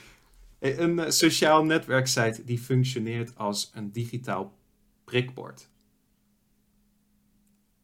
Een 0.60 1.00
eh, 1.00 1.10
sociaal 1.10 1.66
netwerksite 1.66 2.44
die 2.44 2.60
functioneert 2.60 3.38
als 3.38 3.72
een 3.74 3.92
digitaal 3.92 4.58
prikbord. 5.04 5.70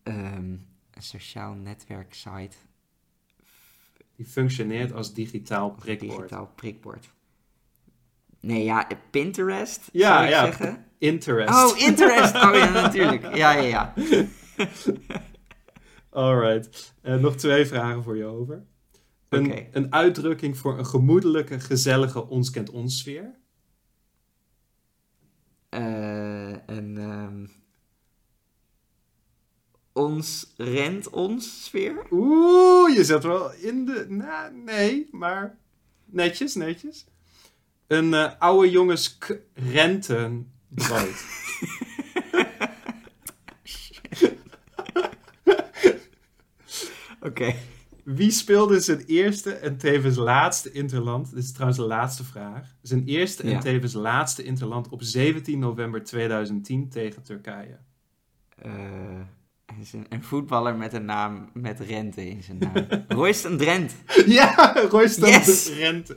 Ehm, 0.03 0.51
een 0.91 1.03
sociaal 1.03 1.53
netwerk 1.53 2.13
site. 2.13 2.55
Die 4.15 4.25
functioneert 4.25 4.93
als 4.93 5.13
digitaal 5.13 5.71
prikbord. 5.71 6.11
Digitaal 6.11 6.51
prikbord. 6.55 7.09
Nee, 8.39 8.63
ja, 8.63 8.87
Pinterest, 9.11 9.89
Ja, 9.91 10.13
zou 10.13 10.23
ik 10.23 10.29
ja, 10.29 10.45
zeggen. 10.45 10.85
Interest. 10.97 11.53
Oh, 11.53 11.79
Interest! 11.79 12.35
Oh 12.35 12.53
ja, 12.53 12.69
natuurlijk. 12.69 13.35
Ja, 13.35 13.51
ja, 13.51 13.61
ja. 13.61 13.93
Alright. 16.09 16.93
Eh, 17.01 17.15
nog 17.15 17.35
twee 17.35 17.65
vragen 17.65 18.03
voor 18.03 18.17
je 18.17 18.25
over. 18.25 18.63
Een, 19.29 19.67
een 19.71 19.93
uitdrukking 19.93 20.57
voor 20.57 20.77
een 20.77 20.85
gemoedelijke, 20.85 21.59
gezellige 21.59 22.27
ons 22.27 22.49
kent 22.49 22.69
ons 22.69 22.97
sfeer. 22.97 23.35
Eh, 25.69 26.51
een... 26.65 26.97
ehm, 26.97 27.45
ons 29.93 30.53
rent 30.57 31.09
ons 31.09 31.63
sfeer? 31.63 32.05
Oeh, 32.11 32.95
je 32.95 33.03
zet 33.03 33.23
wel 33.23 33.53
in 33.53 33.85
de... 33.85 34.05
Nou, 34.09 34.53
nee, 34.53 35.07
maar 35.11 35.57
netjes, 36.05 36.55
netjes. 36.55 37.05
Een 37.87 38.13
eh, 38.13 38.31
oude 38.39 38.69
jongens 38.69 39.17
k- 39.17 39.41
rentenbrood. 39.53 41.23
Oké. 47.21 47.53
Wie 48.03 48.31
speelde 48.31 48.79
zijn 48.79 49.03
eerste 49.05 49.51
en 49.51 49.77
tevens 49.77 50.15
laatste 50.15 50.71
interland? 50.71 51.29
Dit 51.33 51.43
is 51.43 51.51
trouwens 51.51 51.79
de 51.79 51.85
laatste 51.85 52.23
vraag. 52.23 52.75
Zijn 52.81 53.03
eerste 53.05 53.43
en 53.43 53.59
tevens 53.59 53.93
laatste 53.93 54.43
interland 54.43 54.89
op 54.89 55.01
17 55.03 55.59
november 55.59 56.03
2010 56.03 56.89
tegen 56.89 57.23
Turkije. 57.23 57.77
Is 59.79 59.93
een, 59.93 60.05
een 60.09 60.23
voetballer 60.23 60.75
met 60.75 60.93
een 60.93 61.05
naam 61.05 61.49
met 61.53 61.79
rente 61.79 62.29
in 62.29 62.43
zijn 62.43 62.57
naam. 62.57 62.85
Royston 63.19 63.57
Drent. 63.57 63.95
Ja, 64.25 64.73
Royston 64.89 65.29
Yes! 65.29 65.65
de 65.65 65.73
rente. 65.73 66.15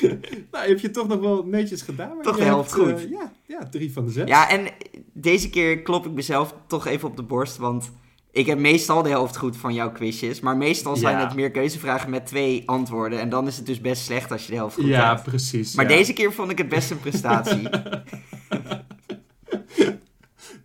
nou, 0.50 0.68
heb 0.68 0.78
je 0.78 0.90
toch 0.90 1.08
nog 1.08 1.20
wel 1.20 1.44
netjes 1.46 1.82
gedaan. 1.82 2.14
maar 2.14 2.24
Toch 2.24 2.36
de 2.36 2.42
helft 2.44 2.74
hebt, 2.74 2.88
eh, 2.88 2.94
goed. 2.94 3.08
ja, 3.10 3.32
ja, 3.46 3.68
drie 3.68 3.92
van 3.92 4.04
de 4.04 4.12
zes. 4.12 4.28
Ja, 4.28 4.48
en 4.50 4.68
deze 5.12 5.50
keer 5.50 5.82
klop 5.82 6.06
ik 6.06 6.12
mezelf 6.12 6.54
toch 6.66 6.86
even 6.86 7.08
op 7.08 7.16
de 7.16 7.22
borst, 7.22 7.56
want 7.56 7.92
ik 8.36 8.46
heb 8.46 8.58
meestal 8.58 9.02
de 9.02 9.08
helft 9.08 9.36
goed 9.36 9.56
van 9.56 9.74
jouw 9.74 9.92
quizjes, 9.92 10.40
maar 10.40 10.56
meestal 10.56 10.96
zijn 10.96 11.18
Ja. 11.18 11.24
het 11.24 11.34
meer 11.34 11.50
keuzevragen 11.50 12.10
met 12.10 12.26
twee 12.26 12.68
antwoorden 12.68 13.20
en 13.20 13.28
dan 13.28 13.46
is 13.46 13.56
het 13.56 13.66
dus 13.66 13.80
best 13.80 14.02
slecht 14.04 14.32
als 14.32 14.44
je 14.44 14.50
de 14.50 14.56
helft 14.56 14.74
goed 14.74 14.84
Ja, 14.84 15.08
hebt. 15.08 15.22
precies. 15.22 15.74
Maar 15.74 15.90
ja. 15.90 15.96
deze 15.96 16.12
keer 16.12 16.32
vond 16.32 16.50
ik 16.50 16.58
het 16.58 16.68
best 16.68 16.90
een 16.90 17.00
prestatie. 17.00 17.68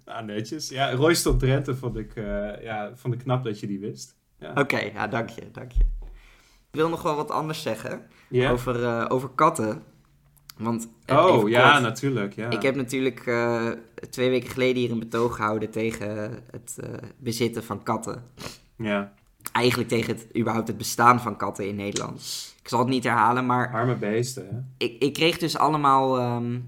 Ah, 0.06 0.26
netjes. 0.26 0.70
Ja, 0.70 0.92
Royston 0.92 1.38
Drenthe 1.38 1.76
vond 1.76 1.98
ik, 1.98 2.16
eh, 2.16 2.64
ja, 2.64 2.92
vond 2.96 3.14
ik 3.14 3.20
knap 3.20 3.44
dat 3.44 3.60
je 3.60 3.68
die 3.68 3.80
wist. 3.80 4.16
Ja. 4.40 4.52
Oké, 4.56 4.80
ja, 4.80 5.08
dank 5.08 5.30
je, 5.30 5.42
dank 5.52 5.72
je. 5.72 5.80
Ik 6.72 6.78
wil 6.80 6.90
nog 6.90 7.02
wel 7.02 7.16
wat 7.16 7.32
anders 7.32 7.62
zeggen 7.62 8.02
over, 8.34 8.84
eh, 8.84 9.06
over 9.08 9.30
katten. 9.30 9.84
Want, 10.62 10.88
Oh, 11.08 11.50
ja, 11.50 11.72
kort. 11.72 11.82
natuurlijk. 11.84 12.36
Ja. 12.36 12.50
Ik 12.50 12.62
heb 12.62 12.76
natuurlijk 12.76 13.28
eh, 13.28 13.68
twee 14.10 14.30
weken 14.30 14.50
geleden 14.50 14.82
hier 14.82 14.92
een 14.92 15.00
betoog 15.00 15.36
gehouden 15.36 15.70
tegen 15.70 16.40
het 16.52 16.78
eh, 16.84 16.90
bezitten 17.18 17.64
van 17.64 17.84
katten. 17.84 18.24
ja. 18.78 19.14
eigenlijk 19.52 19.90
tegen 19.90 20.16
het, 20.16 20.28
überhaupt 20.38 20.68
het 20.68 20.78
bestaan 20.78 21.22
van 21.22 21.38
katten 21.38 21.68
in 21.68 21.76
Nederland. 21.76 22.22
Ik 22.62 22.68
zal 22.68 22.80
het 22.80 22.88
niet 22.88 23.04
herhalen, 23.04 23.46
maar 23.46 23.72
Arme 23.74 23.96
beesten, 23.96 24.48
hè? 24.52 24.86
ik, 24.86 25.02
ik 25.04 25.14
kreeg 25.14 25.38
dus 25.38 25.58
allemaal 25.58 26.18
ehm, 26.20 26.60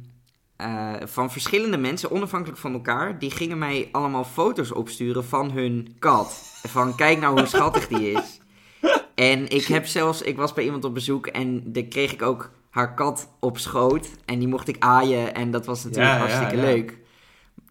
eh, 0.56 0.94
van 1.04 1.32
verschillende 1.32 1.78
mensen, 1.78 2.12
onafhankelijk 2.12 2.60
van 2.60 2.74
elkaar, 2.74 3.20
die 3.20 3.32
gingen 3.32 3.58
mij 3.58 3.90
allemaal 3.92 4.24
foto's 4.24 4.72
opsturen 4.72 5.26
van 5.26 5.52
hun 5.52 5.96
kat. 6.00 6.60
Van 6.68 6.96
kijk 6.96 7.20
nou 7.20 7.38
hoe 7.40 7.48
schattig 7.48 7.88
die 7.88 8.12
is. 8.12 8.22
En 9.16 9.50
ik 9.50 9.66
heb 9.66 9.86
zelfs, 9.86 10.22
ik 10.22 10.36
was 10.36 10.54
bij 10.54 10.64
iemand 10.64 10.84
op 10.86 10.94
bezoek 10.94 11.28
en 11.28 11.74
daar 11.74 11.84
kreeg 11.84 12.14
ik 12.14 12.22
ook 12.22 12.52
haar 12.74 12.94
kat 12.94 13.30
op 13.40 13.58
schoot. 13.58 14.10
En 14.26 14.40
die 14.40 14.48
mocht 14.48 14.68
ik 14.68 14.76
aaien 14.80 15.34
en 15.34 15.52
dat 15.52 15.66
was 15.66 15.84
natuurlijk 15.84 16.12
Ja, 16.12 16.18
ja, 16.18 16.20
hartstikke 16.20 16.56
ja. 16.56 16.62
leuk. 16.62 16.98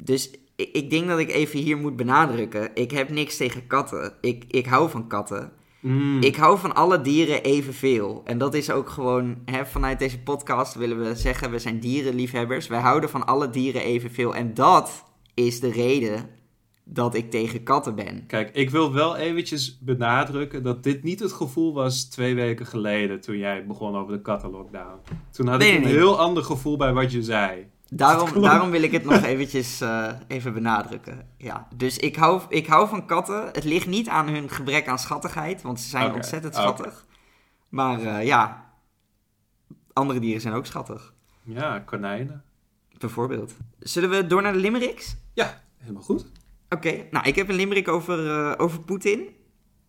Dus 0.01 0.31
ik, 0.57 0.69
ik 0.73 0.91
denk 0.91 1.09
dat 1.09 1.19
ik 1.19 1.31
even 1.31 1.59
hier 1.59 1.77
moet 1.77 1.97
benadrukken. 1.97 2.71
Ik 2.75 2.91
heb 2.91 3.09
niks 3.11 3.37
tegen 3.37 3.67
katten. 3.67 4.13
Ik, 4.21 4.45
ik 4.49 4.67
hou 4.67 4.91
van 4.91 5.07
katten. 5.07 5.53
Mm. 5.81 6.21
Ik 6.21 6.37
hou 6.37 6.59
van 6.59 6.75
alle 6.75 7.01
dieren 7.01 7.43
evenveel. 7.43 8.23
En 8.25 8.39
dat 8.39 8.55
is 8.55 8.71
ook 8.71 8.89
gewoon, 8.89 9.37
hè, 9.45 9.67
vanuit 9.67 9.99
deze 9.99 10.21
podcast 10.21 10.75
willen 10.75 11.03
we 11.03 11.15
zeggen, 11.15 11.51
we 11.51 11.59
zijn 11.59 11.81
dierenliefhebbers. 11.81 12.67
Wij 12.67 12.81
houden 12.81 13.11
van 13.11 13.27
alle 13.27 13.51
dieren 13.51 13.83
evenveel. 13.83 14.35
En 14.35 14.55
dat 14.55 15.05
is 15.35 15.61
de 15.61 15.71
reden 15.71 16.29
dat 16.85 17.15
ik 17.15 17.31
tegen 17.31 17.63
katten 17.63 17.95
ben. 17.95 18.27
Kijk, 18.27 18.55
ik 18.55 18.71
wil 18.71 18.93
wel 18.93 19.17
eventjes 19.17 19.79
benadrukken 19.79 20.63
dat 20.63 20.83
dit 20.83 21.03
niet 21.03 21.21
het 21.21 21.33
gevoel 21.33 21.75
was 21.75 22.05
twee 22.05 22.35
weken 22.35 22.67
geleden 22.67 23.21
toen 23.21 23.39
jij 23.39 23.67
begon 23.67 23.97
over 23.97 24.13
de 24.13 24.21
kattenlockdown. 24.21 25.01
Toen 25.31 25.47
had 25.47 25.59
Nee, 25.59 25.71
ik 25.71 25.77
een 25.77 25.83
nee, 25.83 25.93
heel 25.93 26.19
ander 26.19 26.45
gevoel 26.45 26.77
bij 26.77 26.93
wat 26.93 27.13
je 27.13 27.23
zei. 27.23 27.71
Daarom, 27.89 28.43
daarom 28.43 28.71
wil 28.71 28.83
ik 28.83 28.93
het 28.93 29.05
nog 29.05 29.23
eventjes 29.23 29.81
eh, 29.81 30.13
even 30.29 30.53
benadrukken. 30.53 31.29
Ja, 31.37 31.69
dus 31.77 31.99
ik 31.99 32.17
hou, 32.17 32.43
ik 32.49 32.67
hou 32.67 32.89
van 32.89 33.07
katten. 33.07 33.47
Het 33.53 33.65
ligt 33.65 33.87
niet 33.87 34.09
aan 34.09 34.29
hun 34.29 34.49
gebrek 34.49 34.89
aan 34.89 34.99
schattigheid, 34.99 35.63
want 35.63 35.81
ze 35.81 35.89
zijn 35.89 36.15
ontzettend 36.15 36.55
schattig. 36.55 37.07
Maar 37.69 38.01
eh, 38.01 38.27
ja, 38.27 38.71
andere 39.93 40.21
dieren 40.21 40.41
zijn 40.41 40.55
ook 40.55 40.67
schattig. 40.67 41.15
Ja, 41.43 41.79
konijnen. 41.79 42.43
Bijvoorbeeld. 42.99 43.55
Zullen 43.79 44.11
we 44.11 44.27
door 44.27 44.43
naar 44.43 44.53
de 44.53 44.59
limericks? 44.59 45.17
Ja, 45.35 45.63
helemaal 45.79 46.03
goed. 46.03 46.31
Oké, 46.73 47.07
nou 47.11 47.27
ik 47.27 47.35
heb 47.35 47.49
een 47.49 47.55
limerick 47.55 47.89
over, 47.89 48.31
eh, 48.31 48.53
over 48.57 48.81
Poetin. 48.81 49.29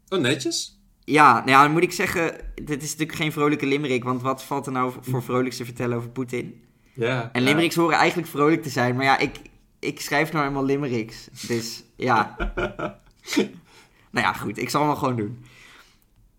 Oh, 0.09 0.19
netjes. 0.19 0.81
Ja, 1.03 1.33
nou 1.33 1.49
ja, 1.49 1.63
dan 1.63 1.71
moet 1.71 1.83
ik 1.83 1.91
zeggen, 1.91 2.35
dit 2.55 2.83
is 2.83 2.91
natuurlijk 2.91 3.17
geen 3.17 3.31
vrolijke 3.31 3.65
limerick, 3.65 4.03
want 4.03 4.21
wat 4.21 4.43
valt 4.43 4.65
er 4.65 4.71
nou 4.71 4.93
voor 5.01 5.23
vrolijks 5.23 5.57
te 5.57 5.65
vertellen 5.65 5.97
over 5.97 6.09
Poetin? 6.09 6.61
Ja. 6.93 7.29
En 7.33 7.41
ja. 7.41 7.47
limericks 7.47 7.75
horen 7.75 7.97
eigenlijk 7.97 8.29
vrolijk 8.29 8.63
te 8.63 8.69
zijn, 8.69 8.95
maar 8.95 9.05
ja, 9.05 9.17
ik, 9.17 9.39
ik 9.79 10.01
schrijf 10.01 10.31
nou 10.31 10.45
eenmaal 10.45 10.65
limericks, 10.65 11.29
dus 11.47 11.83
ja. 11.95 12.35
nou 14.11 14.25
ja, 14.25 14.33
goed, 14.33 14.57
ik 14.57 14.69
zal 14.69 14.87
hem 14.87 14.95
gewoon 14.95 15.15
doen. 15.15 15.45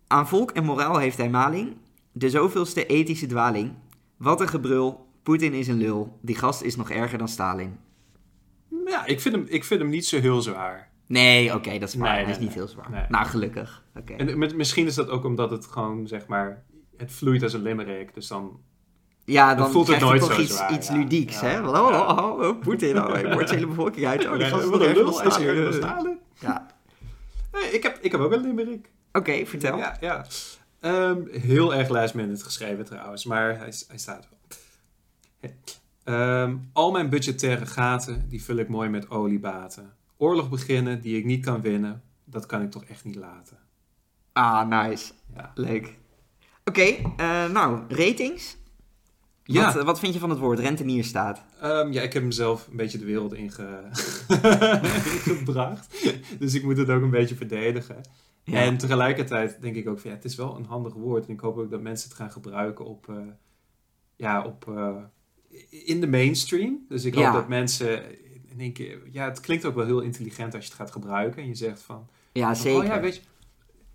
Aan 0.07 0.27
volk 0.27 0.51
en 0.51 0.63
moraal 0.63 0.97
heeft 0.97 1.17
hij 1.17 1.29
maling, 1.29 1.75
de 2.11 2.29
zoveelste 2.29 2.85
ethische 2.85 3.27
dwaling. 3.27 3.73
Wat 4.17 4.41
een 4.41 4.47
gebrul, 4.47 5.07
Poetin 5.23 5.53
is 5.53 5.67
een 5.67 5.77
lul, 5.77 6.19
die 6.21 6.35
gast 6.35 6.61
is 6.61 6.75
nog 6.75 6.89
erger 6.89 7.17
dan 7.17 7.27
Stalin. 7.27 7.77
Ja, 8.85 9.05
ik 9.05 9.21
vind, 9.21 9.35
hem, 9.35 9.45
ik 9.49 9.63
vind 9.63 9.79
hem 9.81 9.89
niet 9.89 10.05
zo 10.05 10.19
heel 10.19 10.41
zwaar. 10.41 10.89
Nee, 11.07 11.53
oké, 11.53 11.77
dat 11.79 11.89
is 11.89 11.95
waar, 11.95 12.13
Nee, 12.15 12.21
nee, 12.23 12.31
is 12.31 12.37
niet 12.39 12.47
nee. 12.49 12.57
heel 12.57 12.67
zwaar. 12.67 13.05
Nou, 13.09 13.25
gelukkig. 13.25 13.83
Oké. 13.95 14.13
En 14.13 14.37
met- 14.37 14.55
misschien 14.55 14.85
is 14.87 14.95
dat 14.95 15.09
ook 15.09 15.23
omdat 15.25 15.51
het 15.51 15.65
gewoon, 15.65 16.07
zeg 16.07 16.27
maar, 16.27 16.63
het 16.97 17.11
vloeit 17.11 17.43
als 17.43 17.53
een 17.53 17.61
limerick. 17.61 18.13
Dus 18.13 18.27
dan, 18.27 18.59
Ja, 19.25 19.47
Dan 19.49 19.57
dan, 19.57 19.71
voelt 19.71 19.87
het 19.87 19.99
nooit 19.99 20.21
toch 20.21 20.33
zo 20.33 20.41
iets, 20.41 20.55
zwaar, 20.55 20.73
iets 20.73 20.87
ja. 20.87 20.95
ludieks, 20.95 21.39
Ja. 21.39 21.47
hè? 21.47 21.63
Van, 21.63 21.77
oh, 21.77 21.85
oh, 21.87 22.17
oh, 22.17 22.39
oh, 22.47 22.59
Poetin, 22.59 22.97
oh, 22.97 23.11
hij 23.13 23.23
moordt 23.29 23.49
de 23.49 23.55
hele 23.55 23.67
bevolking 23.67 24.05
uit. 24.05 24.25
Oh, 24.27 24.33
die 24.37 24.45
gast 24.45 24.71
erger 25.37 25.55
lul, 25.55 25.73
Stalin. 25.73 26.19
Ja, 26.39 26.67
Nee, 27.51 27.63
ik, 27.71 27.83
heb, 27.83 27.97
ik 28.01 28.11
heb 28.11 28.21
ook 28.21 28.31
een 28.31 28.41
limerick. 28.41 28.91
oké, 29.11 29.45
vertel. 29.45 29.77
Ja, 29.77 29.97
ja. 29.99 30.25
Ehm, 30.79 31.17
heel 31.31 31.73
erg 31.75 31.89
last 31.89 32.13
minute 32.13 32.43
geschreven 32.43 32.85
trouwens, 32.85 33.25
maar 33.25 33.57
hij, 33.57 33.73
hij 33.87 33.97
staat 33.97 34.27
wel. 34.29 35.51
Ehm, 36.05 36.55
al 36.73 36.91
mijn 36.91 37.09
budgettaire 37.09 37.65
gaten, 37.65 38.29
die 38.29 38.43
vul 38.43 38.55
ik 38.57 38.67
mooi 38.69 38.89
met 38.89 39.09
oliebaten. 39.09 39.93
Oorlog 40.17 40.49
beginnen 40.49 41.01
die 41.01 41.17
ik 41.17 41.25
niet 41.25 41.45
kan 41.45 41.61
winnen, 41.61 42.01
dat 42.25 42.45
kan 42.45 42.61
ik 42.61 42.71
toch 42.71 42.83
echt 42.83 43.03
niet 43.05 43.15
laten. 43.15 43.57
Ah, 44.33 44.67
nice. 44.67 45.11
Ja, 45.35 45.51
Leuk. 45.55 45.97
Oké, 46.65 46.81
eh, 46.81 47.49
nou, 47.49 47.79
ratings? 47.89 48.57
ja. 49.43 49.73
Wat, 49.73 49.83
wat 49.83 49.99
vind 49.99 50.13
je 50.13 50.19
van 50.19 50.29
het 50.29 50.39
woord 50.39 50.59
rentenierstaat? 50.59 51.43
Ehm, 51.61 51.91
ja 51.91 52.01
ik 52.01 52.13
heb 52.13 52.21
hem 52.21 52.31
zelf 52.31 52.67
een 52.67 52.77
beetje 52.77 52.97
de 52.97 53.05
wereld 53.05 53.33
inge- 53.33 53.89
ingebracht. 55.25 56.05
dus 56.39 56.53
ik 56.53 56.63
moet 56.63 56.77
het 56.77 56.89
ook 56.89 57.01
een 57.01 57.09
beetje 57.09 57.35
verdedigen. 57.35 58.01
Ja. 58.43 58.59
En 58.59 58.77
tegelijkertijd 58.77 59.61
denk 59.61 59.75
ik 59.75 59.87
ook 59.89 59.99
van 59.99 60.09
ja, 60.09 60.15
het 60.15 60.25
is 60.25 60.35
wel 60.35 60.55
een 60.55 60.65
handig 60.65 60.93
woord. 60.93 61.25
En 61.27 61.33
ik 61.33 61.39
hoop 61.39 61.57
ook 61.57 61.71
dat 61.71 61.81
mensen 61.81 62.09
het 62.09 62.17
gaan 62.17 62.31
gebruiken 62.31 62.85
op, 62.85 63.09
eh, 63.09 63.15
ja, 64.15 64.43
op, 64.43 64.67
eh, 64.67 64.95
in 65.69 65.99
de 66.01 66.07
mainstream. 66.07 66.85
Dus 66.89 67.03
ik 67.05 67.13
hoop 67.13 67.23
Ja. 67.23 67.31
dat 67.31 67.47
mensen 67.47 68.03
in 68.49 68.59
één 68.59 68.73
keer, 68.73 68.99
ja, 69.11 69.25
het 69.25 69.39
klinkt 69.39 69.65
ook 69.65 69.75
wel 69.75 69.85
heel 69.85 69.99
intelligent 70.01 70.53
als 70.55 70.63
je 70.63 70.69
het 70.69 70.79
gaat 70.79 70.91
gebruiken. 70.91 71.41
En 71.41 71.47
je 71.47 71.55
zegt 71.55 71.81
van, 71.81 72.07
ja, 72.31 72.45
van, 72.45 72.55
zeker. 72.55 72.79
oh 72.79 72.85
ja, 72.85 72.99
weet 73.01 73.15
je, 73.15 73.21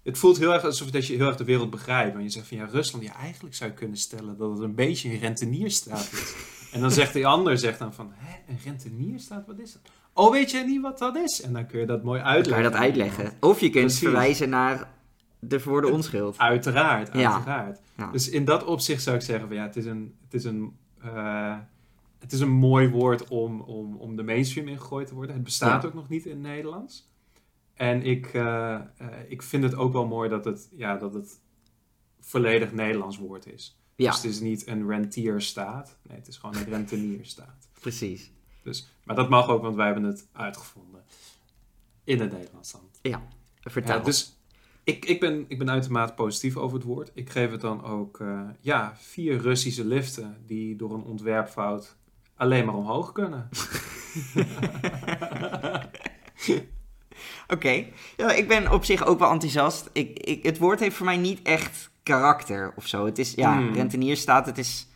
het 0.02 0.18
voelt 0.18 0.38
heel 0.38 0.52
erg 0.52 0.64
alsof 0.64 0.90
dat 0.90 1.06
je 1.06 1.16
heel 1.16 1.26
erg 1.26 1.36
de 1.36 1.44
wereld 1.44 1.70
begrijpt. 1.70 2.12
Want 2.12 2.24
je 2.24 2.30
zegt 2.30 2.46
van 2.46 2.56
ja, 2.56 2.64
Rusland, 2.64 3.04
ja, 3.04 3.14
eigenlijk 3.14 3.54
zou 3.54 3.70
je 3.70 3.76
kunnen 3.76 3.96
stellen 3.96 4.36
dat 4.36 4.50
het 4.50 4.60
een 4.60 4.74
beetje 4.74 5.10
een 5.10 5.18
rentenierstaat 5.18 6.08
is. 6.12 6.34
en 6.72 6.80
dan 6.80 6.90
zegt 6.90 7.12
die 7.12 7.26
ander 7.26 7.58
zegt 7.58 7.78
dan 7.78 7.94
van, 7.94 8.10
hè, 8.14 8.52
een 8.52 8.58
rentenierstaat, 8.64 9.46
wat 9.46 9.58
is 9.58 9.72
dat? 9.72 9.82
Oh, 10.14 10.30
weet 10.32 10.50
je 10.50 10.58
niet 10.66 10.80
wat 10.80 10.98
dat 10.98 11.16
is? 11.16 11.42
En 11.42 11.52
dan 11.52 11.66
kun 11.66 11.80
je 11.80 11.86
dat 11.86 12.02
mooi 12.02 12.18
Dan 12.18 12.26
kan 12.26 12.32
je 12.32 12.36
uitleggen. 12.38 12.70
dat 12.72 12.80
uitleggen. 12.80 13.32
Of 13.40 13.60
je 13.60 13.70
kunt 13.70 13.84
Precies. 13.84 13.98
verwijzen 14.02 14.48
naar 14.48 14.90
de 15.38 15.60
voor 15.60 15.80
de 15.80 15.88
onschuld. 15.88 16.38
Uiteraard, 16.38 17.10
Ja. 17.12 17.32
uiteraard. 17.32 17.80
Ja. 17.96 18.10
Dus 18.10 18.28
in 18.28 18.44
dat 18.44 18.64
opzicht 18.64 19.02
zou 19.02 19.16
ik 19.16 19.22
zeggen 19.22 19.46
van 19.46 19.56
ja, 19.56 19.62
het 19.62 19.76
is 19.76 19.84
een, 19.86 20.14
het 20.24 20.34
is 20.34 20.44
een, 20.44 20.76
eh, 21.02 21.58
het 22.18 22.32
is 22.32 22.40
een 22.40 22.50
mooi 22.50 22.88
woord 22.88 23.28
om, 23.28 23.60
om, 23.60 23.96
om 23.96 24.16
de 24.16 24.22
mainstream 24.22 24.68
in 24.68 24.78
gegooid 24.78 25.06
te 25.06 25.14
worden. 25.14 25.34
Het 25.34 25.44
bestaat 25.44 25.82
Ja. 25.82 25.88
ook 25.88 25.94
nog 25.94 26.08
niet 26.08 26.24
in 26.24 26.30
het 26.30 26.40
Nederlands. 26.40 27.08
En 27.74 28.02
ik, 28.02 28.26
eh, 28.26 28.74
eh, 28.74 28.80
ik 29.28 29.42
vind 29.42 29.62
het 29.62 29.74
ook 29.74 29.92
wel 29.92 30.06
mooi 30.06 30.28
dat 30.28 30.44
het, 30.44 30.68
ja, 30.72 30.96
dat 30.96 31.14
het 31.14 31.40
volledig 32.20 32.72
Nederlands 32.72 33.18
woord 33.18 33.46
is. 33.46 33.78
Ja, 33.96 34.10
Dus 34.10 34.22
het 34.22 34.30
is 34.30 34.40
niet 34.40 34.66
een 34.66 34.88
rentierstaat. 34.88 35.98
Nee, 36.08 36.16
het 36.16 36.28
is 36.28 36.36
gewoon 36.36 36.56
een 36.56 36.64
rentenierstaat. 36.64 37.68
precies. 37.80 38.30
Dus, 38.62 38.88
maar 39.04 39.16
dat 39.16 39.28
mag 39.28 39.48
ook, 39.48 39.62
want 39.62 39.76
wij 39.76 39.86
hebben 39.86 40.04
het 40.04 40.28
uitgevonden. 40.32 41.04
In 42.04 42.20
het 42.20 42.32
Nederlands 42.32 42.72
dan. 42.72 42.80
Vertel. 43.60 43.96
Ja, 43.98 44.02
dus 44.04 44.39
ik, 44.84 45.04
ik, 45.04 45.20
ben, 45.20 45.44
ik 45.48 45.58
ben 45.58 45.70
uitermate 45.70 46.12
positief 46.12 46.56
over 46.56 46.76
het 46.76 46.86
woord. 46.86 47.10
Ik 47.14 47.30
geef 47.30 47.50
het 47.50 47.60
dan 47.60 47.84
ook 47.84 48.20
eh, 48.20 48.40
ja, 48.60 48.94
vier 48.96 49.38
Russische 49.38 49.84
liften 49.84 50.36
die 50.46 50.76
door 50.76 50.94
een 50.94 51.04
ontwerpfout 51.04 51.96
alleen 52.36 52.64
maar 52.64 52.74
omhoog 52.74 53.12
kunnen. 53.12 53.48
Oké. 57.48 57.84
Ja, 58.16 58.30
ik 58.32 58.48
ben 58.48 58.72
op 58.72 58.84
zich 58.84 59.06
ook 59.06 59.18
wel 59.18 59.30
enthousiast. 59.30 59.90
Ik, 59.92 60.18
ik, 60.18 60.42
het 60.42 60.58
woord 60.58 60.80
heeft 60.80 60.96
voor 60.96 61.06
mij 61.06 61.16
niet 61.16 61.42
echt 61.42 61.90
karakter 62.02 62.72
of 62.76 62.86
zo. 62.86 63.04
Het 63.04 63.18
is, 63.18 63.34
ja, 63.34 63.56
Hmm. 63.56 63.72
rentenierstaat, 63.74 64.46
het 64.46 64.58
is 64.58 64.88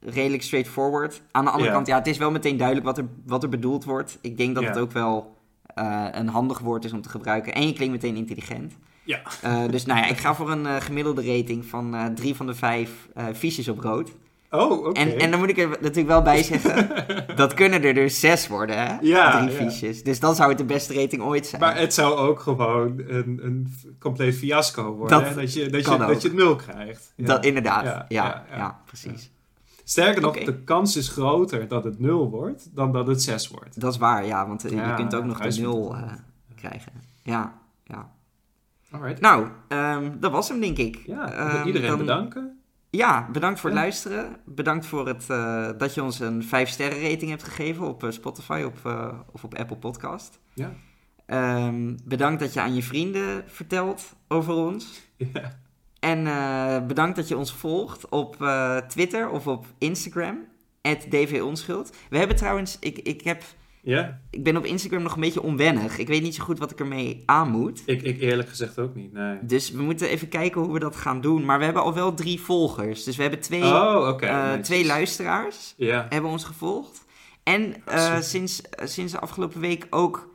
redelijk 0.00 0.42
straightforward. 0.42 1.22
Aan 1.30 1.44
de 1.44 1.50
andere 1.50 1.70
kant, 1.72 1.86
ja, 1.86 1.98
het 1.98 2.06
is 2.06 2.18
wel 2.18 2.30
meteen 2.30 2.56
duidelijk 2.56 2.86
wat 2.86 2.98
er, 2.98 3.08
wat 3.26 3.42
er 3.42 3.48
bedoeld 3.48 3.84
wordt. 3.84 4.18
Ik 4.20 4.36
denk 4.36 4.54
dat 4.54 4.64
het 4.64 4.78
ook 4.78 4.92
wel 4.92 5.36
eh, 5.64 6.06
een 6.10 6.28
handig 6.28 6.58
woord 6.58 6.84
is 6.84 6.92
om 6.92 7.02
te 7.02 7.08
gebruiken. 7.08 7.54
En 7.54 7.66
je 7.66 7.72
klinkt 7.72 7.92
meteen 7.94 8.16
intelligent. 8.16 8.76
Ja. 9.08 9.20
Eh, 9.42 9.70
dus 9.70 9.86
nou 9.86 10.00
ja, 10.00 10.06
ik 10.06 10.18
ga 10.18 10.34
voor 10.34 10.50
een 10.50 10.66
eh, 10.66 10.76
gemiddelde 10.80 11.36
rating 11.36 11.64
van 11.64 11.94
eh, 11.94 12.06
drie 12.06 12.34
van 12.34 12.46
de 12.46 12.54
vijf 12.54 12.90
fiches 13.34 13.68
op 13.68 13.78
rood. 13.78 14.10
Oh, 14.50 14.86
oké. 14.86 15.00
En, 15.00 15.18
en 15.18 15.30
dan 15.30 15.40
moet 15.40 15.48
ik 15.48 15.58
er 15.58 15.68
natuurlijk 15.68 16.08
wel 16.08 16.22
bij 16.22 16.42
zeggen, 16.42 16.90
dat 17.36 17.54
kunnen 17.54 17.82
er 17.82 17.94
dus 17.94 18.20
zes 18.20 18.48
worden, 18.48 18.76
hè? 18.76 18.96
Ja, 19.00 19.44
Drie 19.44 19.50
ja. 19.50 19.70
fiches. 19.70 20.02
Dus 20.02 20.20
dan 20.20 20.34
zou 20.34 20.48
het 20.48 20.58
de 20.58 20.64
beste 20.64 20.94
rating 20.94 21.22
ooit 21.22 21.46
zijn. 21.46 21.60
Maar 21.60 21.78
het 21.78 21.94
zou 21.94 22.16
ook 22.16 22.40
gewoon 22.40 23.02
een, 23.06 23.40
een 23.42 23.74
compleet 23.98 24.34
fiasco 24.34 24.92
worden. 24.92 25.18
Dat 25.18 25.28
hè? 25.28 25.34
Dat, 25.34 25.52
je, 25.52 25.70
dat, 25.70 25.84
je, 25.84 25.92
ook. 25.92 25.98
dat 25.98 26.22
je 26.22 26.28
het 26.28 26.36
nul 26.36 26.56
krijgt. 26.56 27.12
Ja. 27.16 27.26
Dat, 27.26 27.44
inderdaad, 27.44 28.04
Ja, 28.08 28.44
ja, 28.56 28.80
precies. 28.84 29.30
Sterker 29.84 30.22
nog, 30.22 30.38
de 30.38 30.62
kans 30.62 30.96
is 30.96 31.08
groter 31.08 31.68
dat 31.68 31.84
het 31.84 32.00
nul 32.00 32.30
wordt 32.30 32.68
dan 32.74 32.92
dat 32.92 33.06
het 33.06 33.22
zes 33.22 33.48
wordt. 33.48 33.80
Dat 33.80 33.92
is 33.92 33.98
waar, 33.98 34.26
ja, 34.26 34.46
want 34.46 34.62
je 34.62 34.94
kunt 34.96 35.14
ook 35.14 35.24
nog 35.24 35.38
de 35.38 35.60
nul 35.60 35.96
krijgen. 36.56 36.92
Ja, 37.22 37.54
ja. 37.84 38.16
Alright. 38.90 39.20
Nou, 39.20 39.48
ehm, 39.68 40.10
dat 40.20 40.32
was 40.32 40.48
hem, 40.48 40.60
denk 40.60 40.78
ik. 40.78 41.02
Ja, 41.06 41.32
Ehm, 41.32 41.66
iedereen 41.66 41.88
dan- 41.88 41.98
bedanken. 41.98 42.52
Ja, 42.90 43.28
bedankt 43.32 43.60
voor 43.60 43.68
het 43.70 43.78
Ja. 43.78 43.84
luisteren. 43.84 44.36
Bedankt 44.44 44.86
voor 44.86 45.06
het, 45.06 45.30
eh, 45.30 45.68
dat 45.78 45.94
je 45.94 46.02
ons 46.02 46.20
een 46.20 46.44
5 46.44 46.68
sterren 46.68 47.02
rating 47.10 47.30
hebt 47.30 47.42
gegeven 47.42 47.86
op 47.88 48.04
eh, 48.04 48.10
Spotify 48.10 48.62
op, 48.66 48.76
eh, 48.84 49.18
of 49.32 49.44
op 49.44 49.54
Apple 49.54 49.76
Podcast. 49.76 50.38
Ja. 50.54 50.72
Ehm, 51.26 51.96
bedankt 52.04 52.40
dat 52.40 52.52
je 52.52 52.60
aan 52.60 52.74
je 52.74 52.82
vrienden 52.82 53.44
vertelt 53.46 54.14
over 54.28 54.54
ons. 54.54 54.86
Ja. 55.32 55.58
En 56.00 56.22
bedankt 56.86 57.16
dat 57.16 57.28
je 57.28 57.36
ons 57.36 57.52
volgt 57.52 58.08
op 58.08 58.36
Twitter 58.88 59.28
of 59.30 59.46
op 59.46 59.66
Instagram. 59.78 60.38
@dvonschuld. 61.10 61.96
We 62.10 62.18
hebben 62.18 62.36
trouwens, 62.36 62.76
ik, 62.80 62.98
ik 62.98 63.20
heb 63.24 63.42
Ja, 63.88 64.20
ik 64.30 64.42
ben 64.42 64.56
op 64.56 64.64
Instagram 64.64 65.02
nog 65.02 65.14
een 65.14 65.20
beetje 65.20 65.42
onwennig. 65.42 65.98
Ik 65.98 66.08
weet 66.08 66.22
niet 66.22 66.34
zo 66.34 66.44
goed 66.44 66.58
wat 66.58 66.70
ik 66.70 66.80
ermee 66.80 67.22
aan 67.26 67.50
moet. 67.50 67.82
ik, 67.86 68.02
ik 68.02 68.20
eerlijk 68.20 68.48
gezegd 68.48 68.78
ook 68.78 68.94
niet, 68.94 69.12
nee. 69.12 69.38
Dus 69.42 69.70
we 69.70 69.82
moeten 69.82 70.08
even 70.08 70.28
kijken 70.28 70.60
hoe 70.60 70.72
we 70.72 70.78
dat 70.78 70.96
gaan 70.96 71.20
doen. 71.20 71.44
Maar 71.44 71.58
we 71.58 71.64
hebben 71.64 71.82
al 71.82 71.94
wel 71.94 72.14
drie 72.14 72.40
volgers. 72.40 73.04
Dus 73.04 73.16
we 73.16 73.22
hebben 73.22 73.40
twee, 73.40 73.64
Oh, 73.64 74.22
eh, 74.22 74.52
twee 74.52 74.86
luisteraars 74.86 75.74
Ja, 75.76 76.06
hebben 76.08 76.30
ons 76.30 76.44
gevolgd. 76.44 77.04
En 77.42 77.74
eh, 77.84 78.20
sinds, 78.20 78.60
eh, 78.62 78.86
sinds 78.86 79.12
de 79.12 79.20
afgelopen 79.20 79.60
week 79.60 79.86
ook 79.90 80.28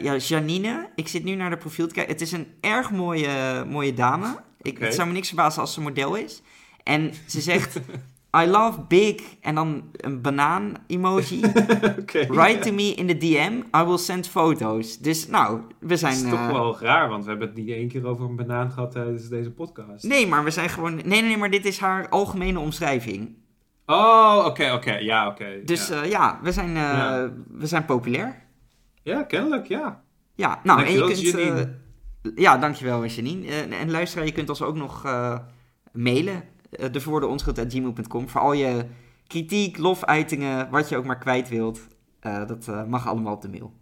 ja, 0.00 0.16
Janine. 0.16 0.88
Ik 0.94 1.08
zit 1.08 1.24
nu 1.24 1.34
naar 1.34 1.50
de 1.50 1.56
profiel 1.56 1.86
te 1.86 1.94
kijken. 1.94 2.12
Het 2.12 2.22
is 2.22 2.32
een 2.32 2.46
erg 2.60 2.90
mooie, 2.90 3.64
mooie 3.68 3.94
dame. 3.94 4.36
Ik. 4.62 4.78
Het 4.78 4.94
zou 4.94 5.08
me 5.08 5.12
niks 5.12 5.28
verbazen 5.28 5.60
als 5.60 5.72
ze 5.72 5.80
model 5.80 6.14
is. 6.14 6.42
En 6.82 7.12
ze 7.26 7.40
zegt... 7.40 7.78
I 8.36 8.46
love 8.46 8.80
big. 8.88 9.20
En 9.40 9.54
dan 9.54 9.82
een 9.96 10.20
banaan 10.20 10.72
emoji. 10.86 11.40
Write 12.28 12.58
to 12.60 12.72
me 12.72 12.94
in 12.94 13.06
the 13.06 13.16
DM. 13.16 13.52
I 13.80 13.84
will 13.84 13.98
send 13.98 14.28
photos. 14.28 14.98
Dus 14.98 15.28
nou, 15.28 15.60
we 15.80 15.86
Dat 15.86 15.98
zijn... 15.98 16.12
is 16.14 16.22
eh, 16.22 16.30
toch 16.30 16.46
wel 16.46 16.78
raar, 16.80 17.08
want 17.08 17.24
we 17.24 17.30
hebben 17.30 17.48
het 17.48 17.56
niet 17.56 17.68
één 17.68 17.88
keer 17.88 18.06
over 18.06 18.24
een 18.24 18.36
banaan 18.36 18.70
gehad 18.70 18.90
tijdens 18.92 19.28
deze 19.28 19.50
podcast. 19.50 20.04
Nee, 20.04 20.26
maar 20.26 20.44
we 20.44 20.50
zijn 20.50 20.68
gewoon... 20.68 20.94
Nee, 20.94 21.04
nee, 21.04 21.22
nee, 21.22 21.36
maar 21.36 21.50
dit 21.50 21.64
is 21.64 21.78
haar 21.78 22.08
algemene 22.08 22.58
omschrijving. 22.58 23.34
Oh, 23.86 24.42
oké, 24.46 24.72
oké. 24.72 24.92
Ja, 24.96 25.26
oké. 25.28 25.60
Dus 25.64 25.88
ja. 25.88 26.02
ja 26.02 26.38
we, 26.42 26.52
zijn, 26.52 26.68
eh, 26.68 26.74
Ja. 26.74 27.30
we 27.50 27.66
zijn 27.66 27.84
populair. 27.84 28.42
ja, 29.02 29.22
kennelijk, 29.22 29.66
ja. 29.66 30.02
Ja, 30.34 30.60
nou, 30.62 30.82
en 30.84 30.92
je 30.92 30.98
Dankjewel, 30.98 31.32
kunt... 31.32 31.44
Janine. 31.44 31.60
eh, 32.22 32.30
ja, 32.34 32.58
dankjewel, 32.58 33.04
Janine. 33.06 33.46
Eh, 33.46 33.80
en 33.80 33.90
luisteraar, 33.90 34.26
je 34.26 34.32
kunt 34.32 34.48
ons 34.48 34.62
ook 34.62 34.76
nog 34.76 35.04
eh, 35.04 35.38
Uh, 36.70 36.92
de 36.92 37.00
voordeonschuld.gmail.com 37.00 38.28
voor 38.28 38.40
al 38.40 38.52
je 38.52 38.86
kritiek, 39.26 39.78
lofuitingen, 39.78 40.70
wat 40.70 40.88
je 40.88 40.96
ook 40.96 41.04
maar 41.04 41.18
kwijt 41.18 41.48
wilt. 41.48 41.86
Eh, 42.20 42.46
dat 42.46 42.68
eh, 42.68 42.84
mag 42.84 43.06
allemaal 43.06 43.34
op 43.34 43.42
de 43.42 43.48
mail. 43.48 43.72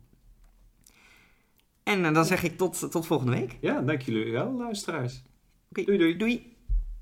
En 1.82 2.04
eh, 2.04 2.14
dan 2.14 2.24
zeg 2.24 2.42
ik 2.42 2.56
tot, 2.56 2.90
tot 2.90 3.06
volgende 3.06 3.32
week. 3.32 3.58
Ja, 3.60 3.80
dank 3.80 4.02
jullie 4.02 4.32
wel, 4.32 4.52
luisteraars. 4.52 5.22
Oké, 5.70 5.84
Doei, 5.84 5.98
doei. 5.98 6.16
Doei! 6.16 6.53